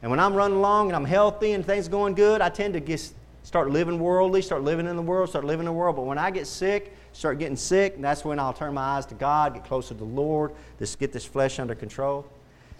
[0.02, 2.80] And when I'm running along and I'm healthy and things going good, I tend to
[2.80, 5.96] get start living worldly, start living in the world, start living in the world.
[5.96, 9.14] But when I get sick, start getting sick, that's when I'll turn my eyes to
[9.14, 12.26] God, get closer to the Lord, just get this flesh under control.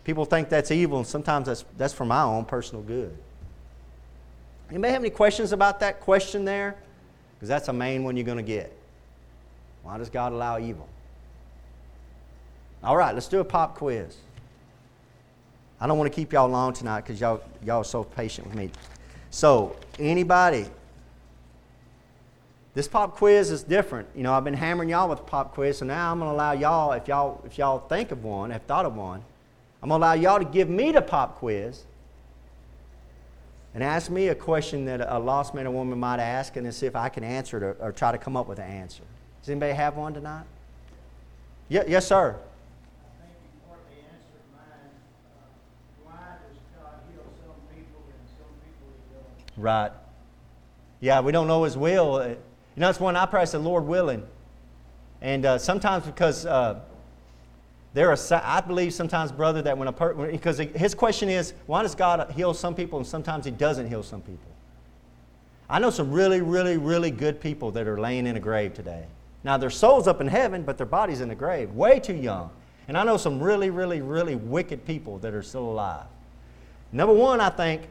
[0.04, 3.16] People think that's evil, and sometimes that's, that's for my own personal good.
[4.70, 6.76] May have any questions about that question there?
[7.34, 8.72] Because that's a main one you're going to get.
[9.82, 10.88] Why does God allow evil?
[12.82, 14.16] All right, let's do a pop quiz.
[15.80, 18.56] I don't want to keep y'all long tonight because y'all, y'all are so patient with
[18.56, 18.70] me.
[19.30, 20.66] So, anybody?
[22.74, 24.08] This pop quiz is different.
[24.14, 26.52] You know, I've been hammering y'all with pop quiz, so now I'm going to allow
[26.52, 29.22] y'all, if y'all, if y'all think of one, have thought of one,
[29.82, 31.84] I'm going to allow y'all to give me the pop quiz
[33.78, 36.86] and ask me a question that a lost man or woman might ask and see
[36.86, 39.04] if I can answer it or, or try to come up with an answer.
[39.40, 40.42] Does anybody have one tonight?
[41.68, 42.36] Yeah, yes, sir.
[49.56, 49.92] Right.
[50.98, 52.26] Yeah, we don't know His will.
[52.26, 52.36] You
[52.80, 54.26] know, it's one I pray, I said, Lord willing.
[55.20, 56.80] And uh, sometimes because uh,
[57.98, 61.82] there are, I believe sometimes, brother, that when a person, because his question is, why
[61.82, 64.52] does God heal some people and sometimes He doesn't heal some people?
[65.68, 69.04] I know some really, really, really good people that are laying in a grave today.
[69.42, 72.50] Now, their soul's up in heaven, but their body's in the grave, way too young.
[72.86, 76.06] And I know some really, really, really wicked people that are still alive.
[76.92, 77.82] Number one, I think,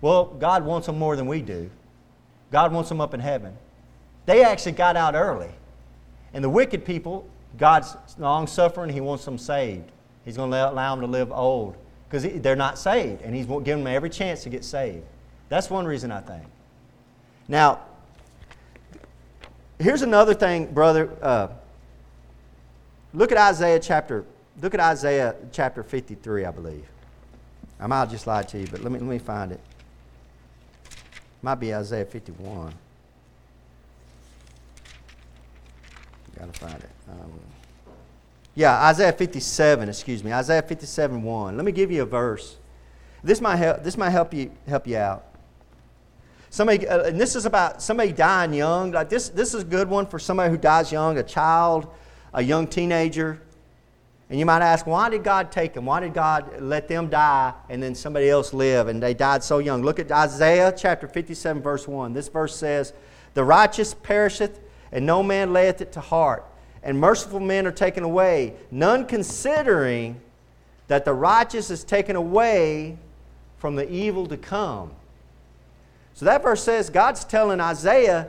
[0.00, 1.68] well, God wants them more than we do.
[2.52, 3.56] God wants them up in heaven.
[4.26, 5.50] They actually got out early.
[6.32, 9.90] And the wicked people, God's long suffering, He wants them saved.
[10.24, 11.76] He's going to allow them to live old
[12.08, 13.22] because they're not saved.
[13.22, 15.04] And He's giving them every chance to get saved.
[15.48, 16.44] That's one reason I think.
[17.48, 17.80] Now,
[19.78, 21.10] here's another thing, brother.
[21.20, 21.48] Uh,
[23.12, 24.24] look at Isaiah chapter.
[24.62, 26.86] Look at Isaiah chapter 53, I believe.
[27.80, 29.60] I might just lie to you, but let me, let me find it.
[31.42, 32.74] Might be Isaiah 51.
[36.40, 36.90] Gotta find it.
[37.10, 37.32] Um,
[38.54, 40.32] yeah, Isaiah 57, excuse me.
[40.32, 41.56] Isaiah 57, 1.
[41.56, 42.56] Let me give you a verse.
[43.22, 45.26] This might help, this might help you help you out.
[46.48, 48.90] Somebody, uh, and this is about somebody dying young.
[48.90, 51.92] Like this, this is a good one for somebody who dies young, a child,
[52.32, 53.42] a young teenager.
[54.30, 55.84] And you might ask, why did God take them?
[55.84, 58.88] Why did God let them die and then somebody else live?
[58.88, 59.82] And they died so young.
[59.82, 62.14] Look at Isaiah chapter 57, verse 1.
[62.14, 62.94] This verse says,
[63.34, 64.60] The righteous perisheth,
[64.92, 66.44] and no man layeth it to heart.
[66.82, 70.20] And merciful men are taken away, none considering
[70.88, 72.96] that the righteous is taken away
[73.58, 74.90] from the evil to come.
[76.14, 78.28] So that verse says God's telling Isaiah,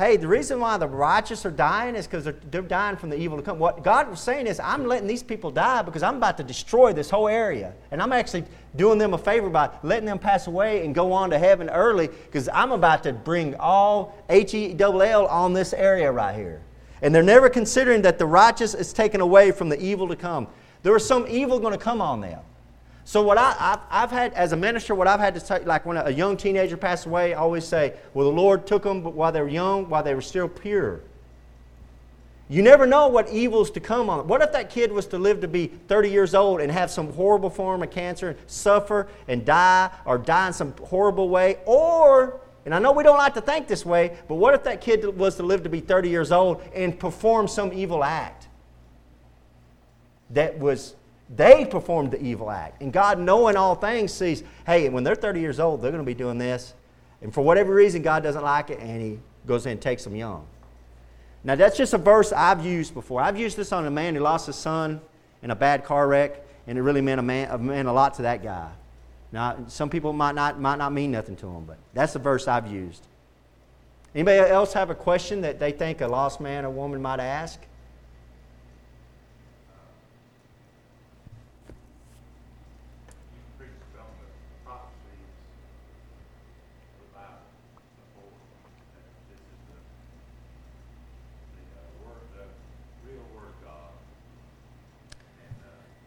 [0.00, 3.16] hey, the reason why the righteous are dying is because they're, they're dying from the
[3.16, 3.58] evil to come.
[3.58, 6.94] What God was saying is, I'm letting these people die because I'm about to destroy
[6.94, 7.74] this whole area.
[7.90, 8.44] And I'm actually
[8.76, 12.08] doing them a favor by letting them pass away and go on to heaven early
[12.08, 16.62] because I'm about to bring all H E L L on this area right here.
[17.02, 20.48] And they're never considering that the righteous is taken away from the evil to come.
[20.82, 22.40] There is some evil going to come on them.
[23.10, 25.84] So what I, I've, I've, had, as a minister, what I've had to say, like
[25.84, 29.32] when a young teenager passed away, I always say, well, the Lord took them while
[29.32, 31.00] they were young, while they were still pure.
[32.48, 34.28] You never know what evil's to come on.
[34.28, 37.12] What if that kid was to live to be 30 years old and have some
[37.14, 41.58] horrible form of cancer and suffer and die or die in some horrible way?
[41.66, 44.80] Or, and I know we don't like to think this way, but what if that
[44.80, 48.46] kid was to live to be 30 years old and perform some evil act
[50.30, 50.94] that was
[51.36, 52.82] they performed the evil act.
[52.82, 56.06] And God, knowing all things, sees, hey, when they're 30 years old, they're going to
[56.06, 56.74] be doing this.
[57.22, 60.16] And for whatever reason, God doesn't like it, and He goes in and takes them
[60.16, 60.46] young.
[61.44, 63.20] Now, that's just a verse I've used before.
[63.20, 65.00] I've used this on a man who lost his son
[65.42, 68.22] in a bad car wreck, and it really meant a, man, meant a lot to
[68.22, 68.70] that guy.
[69.32, 72.48] Now, some people might not, might not mean nothing to him, but that's the verse
[72.48, 73.06] I've used.
[74.14, 77.60] Anybody else have a question that they think a lost man or woman might ask?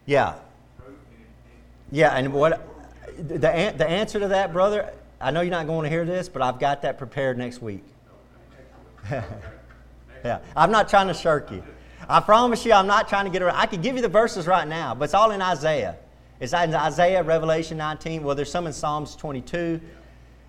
[0.06, 0.34] Yeah.
[1.90, 2.66] Yeah, and what
[3.16, 6.42] the, the answer to that, brother, I know you're not going to hear this, but
[6.42, 7.84] I've got that prepared next week.
[9.10, 11.62] yeah, I'm not trying to shirk you.
[12.08, 13.56] I promise you, I'm not trying to get around.
[13.56, 15.96] I could give you the verses right now, but it's all in Isaiah.
[16.40, 18.22] It's in Isaiah, Revelation 19.
[18.22, 19.80] Well, there's some in Psalms 22.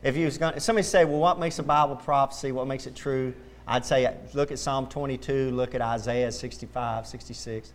[0.03, 2.51] If you was going, somebody say, well, what makes a Bible prophecy?
[2.51, 3.33] What makes it true?
[3.67, 7.73] I'd say look at Psalm 22, look at Isaiah 65, 66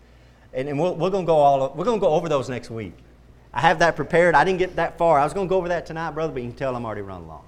[0.52, 2.70] and, and we're, we're going to go all we're going to go over those next
[2.70, 2.92] week.
[3.52, 4.34] I have that prepared.
[4.34, 5.18] I didn't get that far.
[5.18, 7.02] I was going to go over that tonight, brother, but you can tell I'm already
[7.02, 7.42] running long.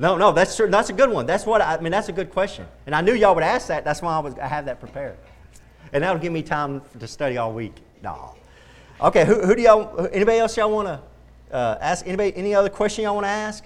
[0.00, 0.68] No, no, that's true.
[0.68, 1.26] That's a good one.
[1.26, 1.90] That's what I, I mean.
[1.90, 3.84] That's a good question, and I knew y'all would ask that.
[3.84, 5.16] That's why I was I have that prepared,
[5.92, 7.74] and that'll give me time to study all week.
[8.00, 8.36] No,
[9.00, 9.24] okay.
[9.24, 10.08] Who, who do y'all?
[10.12, 11.00] Anybody else y'all want to
[11.52, 12.06] uh, ask?
[12.06, 12.32] Anybody?
[12.36, 13.64] Any other question y'all want to ask?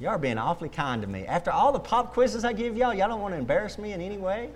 [0.00, 1.24] Y'all are being awfully kind to me.
[1.24, 4.00] After all the pop quizzes I give y'all, y'all don't want to embarrass me in
[4.00, 4.50] any way.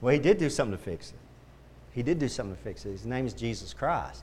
[0.00, 1.18] Well, he did do something to fix it.
[1.92, 2.90] He did do something to fix it.
[2.90, 4.22] His name is Jesus Christ.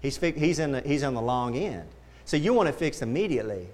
[0.00, 1.88] He's, he's, in the, he's on the long end.
[2.24, 3.68] So you want to fix immediately,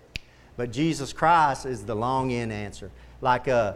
[0.57, 2.91] but Jesus Christ is the long end answer.
[3.21, 3.75] Like, uh,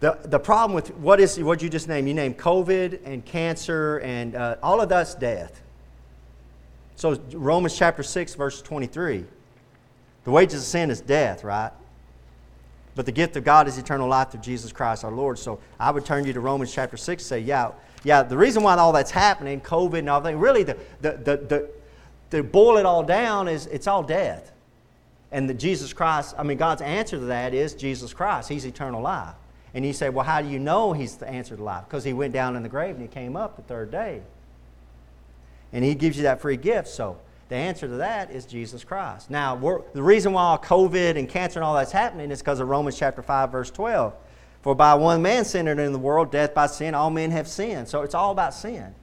[0.00, 3.98] The, the problem with what is what you just named, you named COVID and cancer
[3.98, 5.60] and uh, all of that's death.
[6.94, 9.24] So Romans chapter 6, verse 23.
[10.24, 11.72] The wages of sin is death, right?
[12.98, 15.38] But the gift of God is eternal life through Jesus Christ our Lord.
[15.38, 17.70] So I would turn you to Romans chapter 6 and say, yeah,
[18.02, 21.70] yeah, the reason why all that's happening, COVID and everything, really the, the, the, the,
[22.32, 24.50] to boil it all down is it's all death.
[25.30, 28.48] And the Jesus Christ, I mean, God's answer to that is Jesus Christ.
[28.48, 29.36] He's eternal life.
[29.74, 31.84] And you say, well, how do you know he's the answer to life?
[31.84, 34.22] Because he went down in the grave and he came up the third day.
[35.72, 36.88] And he gives you that free gift.
[36.88, 39.30] So the answer to that is Jesus Christ.
[39.30, 39.56] Now,
[39.94, 42.98] the reason why all COVID and cancer and all that's happening is because of Romans
[42.98, 44.14] chapter 5, verse 12.
[44.62, 47.48] For by one man sin entered in the world, death by sin, all men have
[47.48, 47.88] sinned.
[47.88, 48.94] So it's all about sin.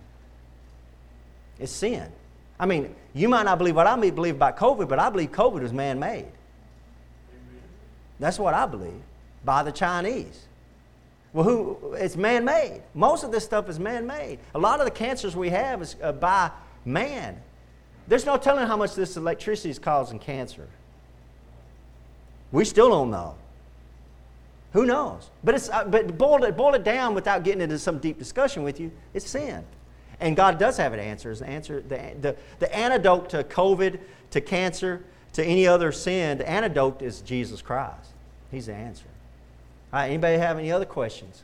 [1.60, 2.12] It's sin.
[2.60, 5.62] I mean, you might not believe what I believe about COVID, but I believe COVID
[5.62, 6.28] was man made.
[8.20, 9.02] That's what I believe
[9.44, 10.46] by the Chinese.
[11.34, 11.94] Well, who?
[11.96, 12.82] It's man made.
[12.94, 14.40] Most of this stuff is man made.
[14.54, 16.50] A lot of the cancers we have is uh, by
[16.86, 17.42] man.
[18.08, 20.68] There's no telling how much this electricity is causing cancer.
[22.52, 23.36] We still don't know.
[24.74, 25.30] Who knows?
[25.44, 28.64] But, it's, uh, but boil, it, boil it down without getting into some deep discussion
[28.64, 29.64] with you, it's sin.
[30.20, 31.32] And God does have an answer.
[31.32, 34.00] It's answer the, the, the antidote to COVID,
[34.32, 35.04] to cancer,
[35.36, 38.12] to any other sin, the antidote is Jesus Christ.
[38.52, 39.06] He's the answer.
[39.92, 41.44] All right, anybody have any other questions?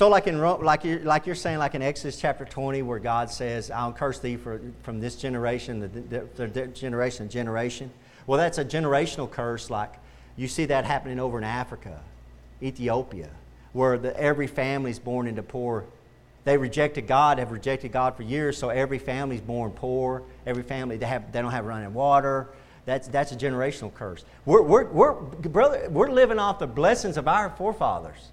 [0.00, 3.30] So, like in like you're, like you're saying, like in Exodus chapter 20, where God
[3.30, 5.88] says, "I'll curse thee for, from this generation, the,
[6.36, 7.90] the, the generation, generation."
[8.26, 9.68] Well, that's a generational curse.
[9.68, 9.92] Like
[10.38, 12.00] you see that happening over in Africa,
[12.62, 13.28] Ethiopia,
[13.74, 15.84] where the, every family is born into poor
[16.44, 20.22] they rejected God, have rejected God for years, so every family's born poor.
[20.46, 22.48] Every family, they, have, they don't have running water.
[22.86, 24.24] That's, that's a generational curse.
[24.46, 28.30] We're, we're, we're, brother, we're living off the blessings of our forefathers.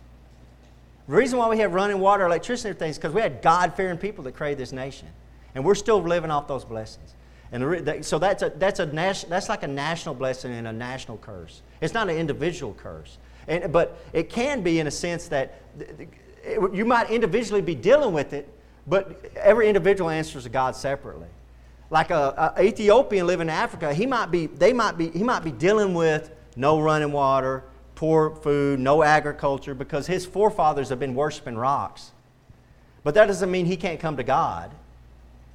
[1.07, 3.97] The reason why we have running water, electricity, and things because we had God fearing
[3.97, 5.07] people that created this nation.
[5.55, 7.15] And we're still living off those blessings.
[7.51, 11.17] And the, so that's, a, that's, a that's like a national blessing and a national
[11.17, 11.61] curse.
[11.79, 13.17] It's not an individual curse.
[13.47, 15.61] And, but it can be in a sense that
[16.73, 18.49] you might individually be dealing with it,
[18.85, 21.27] but every individual answers to God separately.
[21.89, 25.43] Like a, a, Ethiopian living in Africa, he might be, they might be, he might
[25.43, 27.63] be dealing with no running water,
[27.97, 32.11] poor food, no agriculture, because his forefathers have been worshiping rocks.
[33.03, 34.69] But that doesn't mean he can't come to God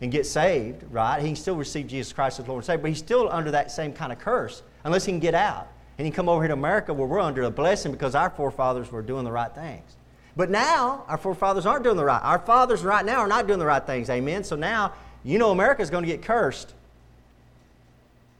[0.00, 1.20] and get saved, right?
[1.20, 3.70] He can still receive Jesus Christ as Lord and Savior, but he's still under that
[3.70, 5.68] same kind of curse unless he can get out.
[5.96, 8.30] And he can come over here to America where we're under a blessing because our
[8.30, 9.94] forefathers were doing the right things.
[10.36, 12.22] But now, our forefathers aren't doing the right.
[12.24, 14.10] Our fathers right now are not doing the right things.
[14.10, 14.42] Amen.
[14.42, 16.74] So now, you know, America is going to get cursed.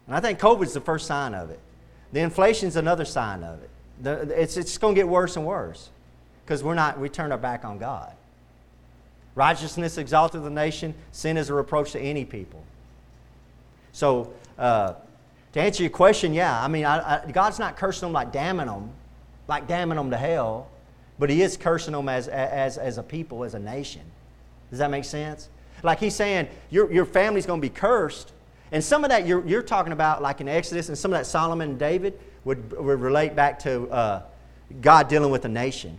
[0.08, 1.60] And I think COVID is the first sign of it.
[2.12, 3.70] The inflation is another sign of it.
[4.04, 5.90] It's, it's going to get worse and worse
[6.44, 8.12] because we're not, we turn our back on God.
[9.34, 12.62] Righteousness exalted the nation, sin is a reproach to any people.
[13.92, 14.94] So, uh,
[15.52, 18.66] to answer your question, yeah, I mean, I, I, God's not cursing them like damning
[18.66, 18.90] them,
[19.48, 20.68] like damning them to hell.
[21.18, 24.02] But he is cursing them as, as, as a people, as a nation.
[24.70, 25.50] Does that make sense?
[25.82, 28.32] Like he's saying, your, your family's going to be cursed.
[28.72, 31.26] And some of that you're, you're talking about, like in Exodus, and some of that
[31.26, 34.22] Solomon and David would, would relate back to uh,
[34.80, 35.98] God dealing with a nation.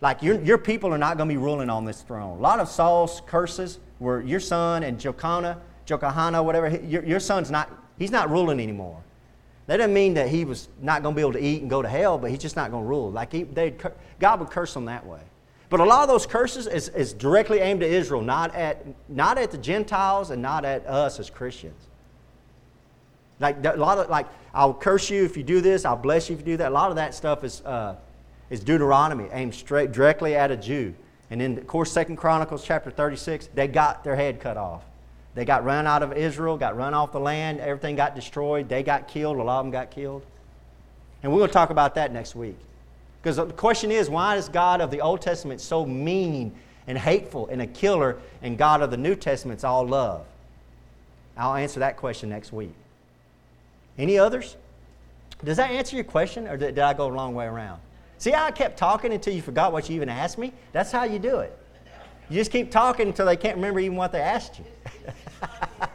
[0.00, 2.38] Like your, your people are not going to be ruling on this throne.
[2.38, 7.50] A lot of Saul's curses were your son and Jokana, Jocahana, whatever, your, your son's
[7.50, 9.00] not, he's not ruling anymore.
[9.66, 11.82] That doesn't mean that he was not going to be able to eat and go
[11.82, 13.12] to hell, but he's just not going to rule.
[13.12, 13.44] Like he,
[14.18, 15.20] God would curse them that way.
[15.70, 19.38] But a lot of those curses is, is directly aimed at Israel, not at, not
[19.38, 21.80] at the Gentiles and not at us as Christians.
[23.40, 25.84] Like a lot of like, I'll curse you if you do this.
[25.84, 26.70] I'll bless you if you do that.
[26.70, 27.96] A lot of that stuff is uh,
[28.50, 30.94] is Deuteronomy, aimed straight directly at a Jew.
[31.30, 34.82] And in of course, Second Chronicles chapter 36, they got their head cut off.
[35.34, 38.82] They got run out of Israel, got run off the land, everything got destroyed, they
[38.82, 40.26] got killed, a lot of them got killed.
[41.22, 42.58] And we're going to talk about that next week.
[43.22, 46.52] Because the question is, why is God of the Old Testament so mean
[46.86, 50.26] and hateful and a killer, and God of the New Testament is all love?
[51.36, 52.74] I'll answer that question next week.
[53.98, 54.56] Any others?
[55.44, 57.80] Does that answer your question, or did, did I go a long way around?
[58.18, 60.52] See how I kept talking until you forgot what you even asked me?
[60.70, 61.58] That's how you do it.
[62.30, 64.64] You just keep talking until they can't remember even what they asked you.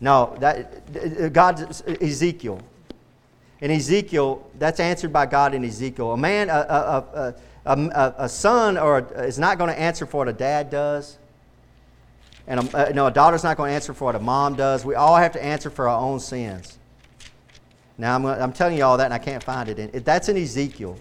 [0.00, 1.60] no, that God,
[2.02, 2.60] Ezekiel.
[3.60, 6.10] In Ezekiel, that's answered by God in Ezekiel.
[6.12, 7.34] A man, a, a,
[7.64, 11.18] a, a, a son, or is not going to answer for what a dad does.
[12.46, 14.84] And a, uh, no, a daughter's not going to answer for what a mom does.
[14.84, 16.78] We all have to answer for our own sins.
[17.98, 19.78] Now, I'm, I'm telling you all that, and I can't find it.
[19.78, 20.96] In, that's in Ezekiel.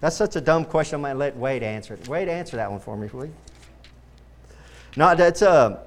[0.00, 0.96] That's such a dumb question.
[0.96, 2.08] I'm going to let Wade answer it.
[2.08, 3.30] Wade, answer that one for me, please.
[4.96, 5.78] No, that's uh,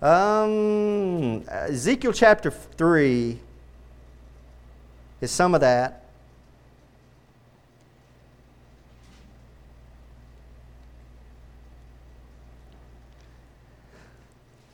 [0.00, 3.38] um, Ezekiel chapter 3
[5.20, 6.05] is some of that.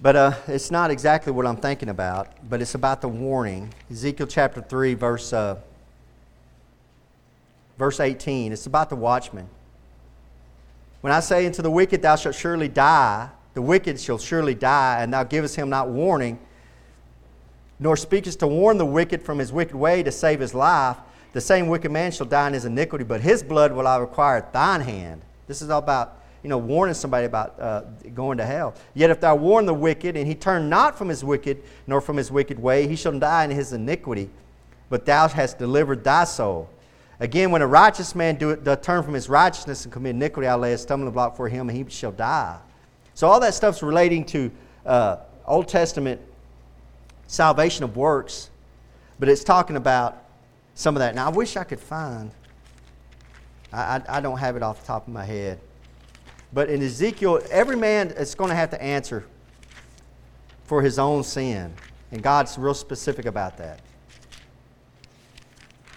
[0.03, 3.72] But uh, it's not exactly what I'm thinking about, but it's about the warning.
[3.88, 5.61] Ezekiel chapter 3, verse, uh,
[7.78, 8.53] verse 18.
[8.53, 9.48] It's about the watchman.
[11.03, 15.00] When I say unto the wicked, Thou shalt surely die, the wicked shall surely die,
[15.00, 16.40] and thou givest him not warning,
[17.78, 20.96] nor speakest to warn the wicked from his wicked way to save his life,
[21.32, 24.38] the same wicked man shall die in his iniquity, but his blood will I require
[24.38, 25.22] at thine hand.
[25.46, 27.82] This is all about you know, warning somebody about uh,
[28.14, 28.74] going to hell.
[28.95, 32.16] Yet if thou warn the wicked, and he turn not from his wicked, nor from
[32.16, 34.28] his wicked way, he shall die in his iniquity.
[34.90, 36.68] But thou hast delivered thy soul.
[37.20, 40.59] Again, when a righteous man do doth turn from his righteousness and commit iniquity, I'll
[40.59, 42.59] lay a stumbling block for him, and he shall die.
[43.14, 44.51] So all that stuff's relating to
[44.84, 45.16] uh,
[45.47, 46.20] Old Testament
[47.28, 48.51] salvation of works,
[49.20, 50.24] but it's talking about
[50.74, 51.14] some of that.
[51.14, 52.32] Now, I wish I could find.
[53.72, 55.61] I, I, I don't have it off the top of my head.
[56.53, 59.24] But in Ezekiel, every man is going to have to answer
[60.64, 61.72] for his own sin.
[62.11, 63.80] And God's real specific about that.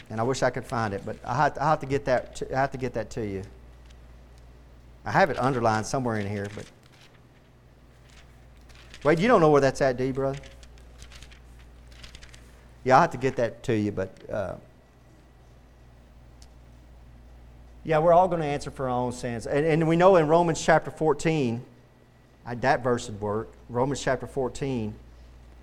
[0.10, 2.06] And I wish I could find it, but I have to, I have to get
[2.06, 2.36] that.
[2.38, 3.44] To, I have to get that to you.
[5.04, 6.66] I have it underlined somewhere in here, but
[9.04, 10.40] Wade, you don't know where that's at, do you, brother?
[12.84, 14.56] Yeah, I have to get that to you, but uh,
[17.86, 19.46] Yeah, we're all going to answer for our own sins.
[19.46, 21.64] And, and we know in Romans chapter 14,
[22.44, 23.54] I, that verse would work.
[23.70, 24.94] Romans chapter 14,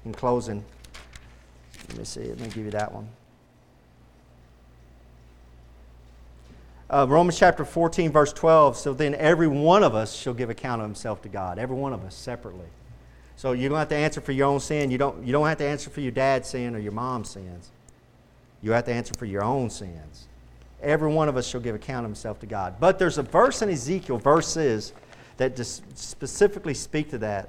[0.05, 0.65] in closing.
[1.89, 3.09] Let me see, let me give you that one.
[6.89, 8.77] Uh, Romans chapter 14, verse 12.
[8.77, 11.59] So then every one of us shall give account of himself to God.
[11.59, 12.69] Every one of us separately.
[13.35, 14.93] So you don't have to answer for your own sin.
[14.93, 17.71] You don't, you don't have to answer for your dad's sin or your mom's sins.
[18.61, 20.29] You have to answer for your own sins.
[20.83, 22.77] Every one of us shall give account of himself to God.
[22.81, 24.93] But there's a verse in Ezekiel, verses
[25.37, 25.59] that
[25.95, 27.49] specifically speak to that,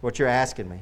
[0.00, 0.78] what you're asking me.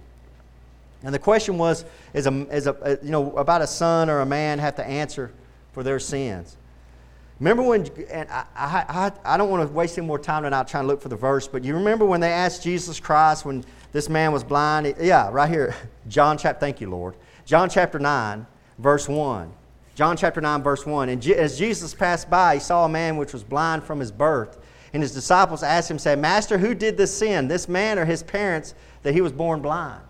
[1.03, 4.21] And the question was, is a, is a, uh, you know, about a son or
[4.21, 5.31] a man have to answer
[5.73, 6.57] for their sins.
[7.39, 10.85] Remember when, and I, I, I don't want to waste any more time tonight trying
[10.85, 14.09] to look for the verse, but you remember when they asked Jesus Christ when this
[14.09, 14.93] man was blind?
[15.01, 15.75] Yeah, right here.
[16.09, 17.15] John chapter, thank you, Lord.
[17.45, 18.45] John chapter 9,
[18.79, 19.53] verse 1.
[19.99, 21.09] John chapter 9, verse 1.
[21.09, 24.57] And as Jesus passed by, he saw a man which was blind from his birth.
[24.93, 28.23] And his disciples asked him, saying, Master, who did this sin, this man or his
[28.23, 30.05] parents, that he was born blind?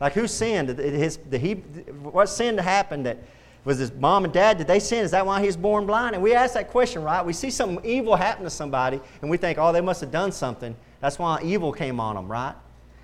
[0.00, 0.70] Like, who sinned?
[0.78, 3.18] His, did he, what sin happened that
[3.66, 4.56] was his mom and dad?
[4.56, 5.04] Did they sin?
[5.04, 6.14] Is that why he was born blind?
[6.14, 7.22] And we ask that question, right?
[7.22, 10.32] We see something evil happen to somebody, and we think, oh, they must have done
[10.32, 10.74] something.
[11.00, 12.54] That's why evil came on them, right?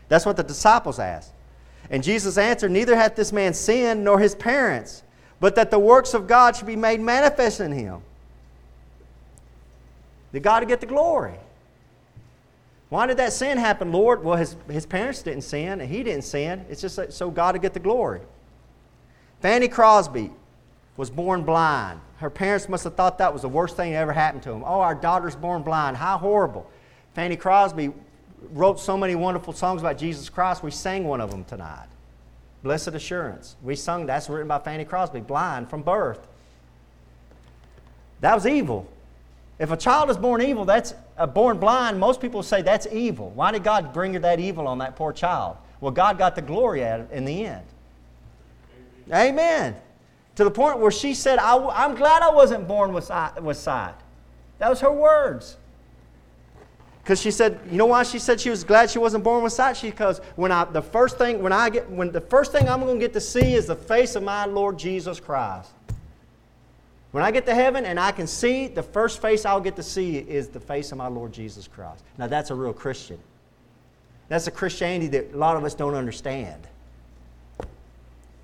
[0.09, 1.35] That's what the disciples asked.
[1.91, 5.03] And Jesus answered, Neither hath this man sinned, nor his parents
[5.41, 8.03] but that the works of God should be made manifest in him.
[10.33, 11.35] Did God get the glory?
[12.91, 14.23] Why did that sin happen, Lord?
[14.23, 16.65] Well, his, his parents didn't sin, and he didn't sin.
[16.69, 18.21] It's just so God would get the glory.
[19.41, 20.31] Fanny Crosby
[20.97, 22.01] was born blind.
[22.19, 24.63] Her parents must have thought that was the worst thing that ever happened to them.
[24.67, 25.97] Oh, our daughter's born blind.
[25.97, 26.69] How horrible.
[27.15, 27.93] Fanny Crosby
[28.53, 30.63] wrote so many wonderful songs about Jesus Christ.
[30.63, 31.87] We sang one of them tonight.
[32.63, 33.57] Blessed Assurance.
[33.63, 36.27] We sung that's written by Fanny Crosby, blind from birth.
[38.21, 38.91] That was evil.
[39.59, 43.31] If a child is born evil, that's uh, born blind, most people say that's evil.
[43.31, 45.57] Why did God bring her that evil on that poor child?
[45.81, 47.67] Well, God got the glory out of it in the end.
[49.09, 49.29] Amen.
[49.29, 49.77] Amen.
[50.37, 53.57] To the point where she said, I, am glad I wasn't born with sight, with
[53.57, 53.95] sight.
[54.59, 55.57] That was her words.
[57.03, 59.53] Because she said, you know why she said she was glad she wasn't born with
[59.53, 59.81] sight?
[59.83, 62.99] Because when I the first thing when I get when the first thing I'm going
[62.99, 65.71] to get to see is the face of my Lord Jesus Christ.
[67.13, 69.83] When I get to heaven and I can see, the first face I'll get to
[69.83, 72.05] see is the face of my Lord Jesus Christ.
[72.19, 73.19] Now, that's a real Christian.
[74.29, 76.69] That's a Christianity that a lot of us don't understand.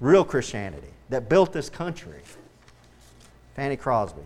[0.00, 2.20] Real Christianity that built this country.
[3.54, 4.22] Fanny Crosby.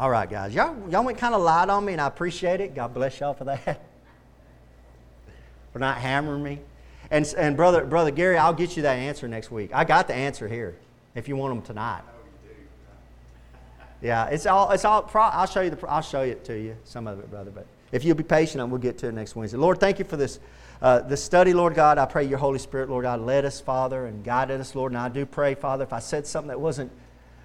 [0.00, 0.54] All right, guys.
[0.54, 2.74] Y'all, y'all went kind of light on me, and I appreciate it.
[2.74, 3.82] God bless y'all for that.
[5.74, 6.58] for not hammering me.
[7.10, 9.72] And, and brother, brother Gary, I'll get you that answer next week.
[9.74, 10.74] I got the answer here
[11.14, 12.02] if you want them tonight.
[14.02, 14.70] Yeah, it's all.
[14.70, 15.10] It's all.
[15.14, 15.86] I'll show you the.
[15.86, 16.74] I'll show it to you.
[16.84, 17.50] Some of it, brother.
[17.50, 19.58] But if you'll be patient, we'll get to it next Wednesday.
[19.58, 20.40] Lord, thank you for this.
[20.80, 24.06] Uh, this study, Lord God, I pray your Holy Spirit, Lord God, led us, Father,
[24.06, 24.92] and guided us, Lord.
[24.92, 26.90] And I do pray, Father, if I said something that wasn't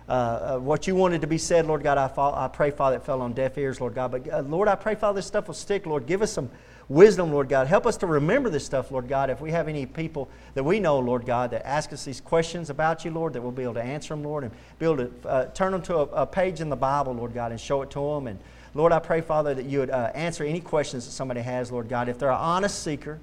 [0.08, 2.98] uh, uh, what you wanted to be said, Lord God, I, fall, I pray, Father,
[2.98, 4.12] it fell on deaf ears, Lord God.
[4.12, 6.06] But uh, Lord, I pray, Father, this stuff will stick, Lord.
[6.06, 6.52] Give us some
[6.88, 7.66] wisdom, Lord God.
[7.66, 9.32] Help us to remember this stuff, Lord God.
[9.32, 12.70] If we have any people that we know, Lord God, that ask us these questions
[12.70, 15.12] about you, Lord, that we'll be able to answer them, Lord, and be able to
[15.28, 17.90] uh, turn them to a, a, page in the Bible, Lord God, and show it
[17.92, 18.28] to them.
[18.28, 18.40] And
[18.76, 21.90] Lord, I pray, Father, that you would uh, answer any questions that somebody has, Lord
[21.90, 22.10] God.
[22.10, 23.20] If they're an honest seeker,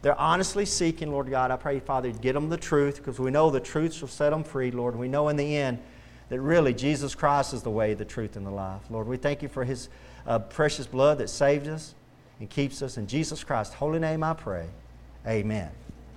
[0.00, 1.50] they're honestly seeking, Lord God.
[1.50, 4.44] I pray, Father, get them the truth because we know the truth shall set them
[4.44, 4.96] free, Lord.
[4.96, 5.78] We know in the end
[6.32, 8.80] that really Jesus Christ is the way, the truth, and the life.
[8.88, 9.90] Lord, we thank you for his
[10.26, 11.94] uh, precious blood that saved us
[12.40, 12.96] and keeps us.
[12.96, 14.64] In Jesus Christ's holy name I pray.
[15.26, 15.70] Amen.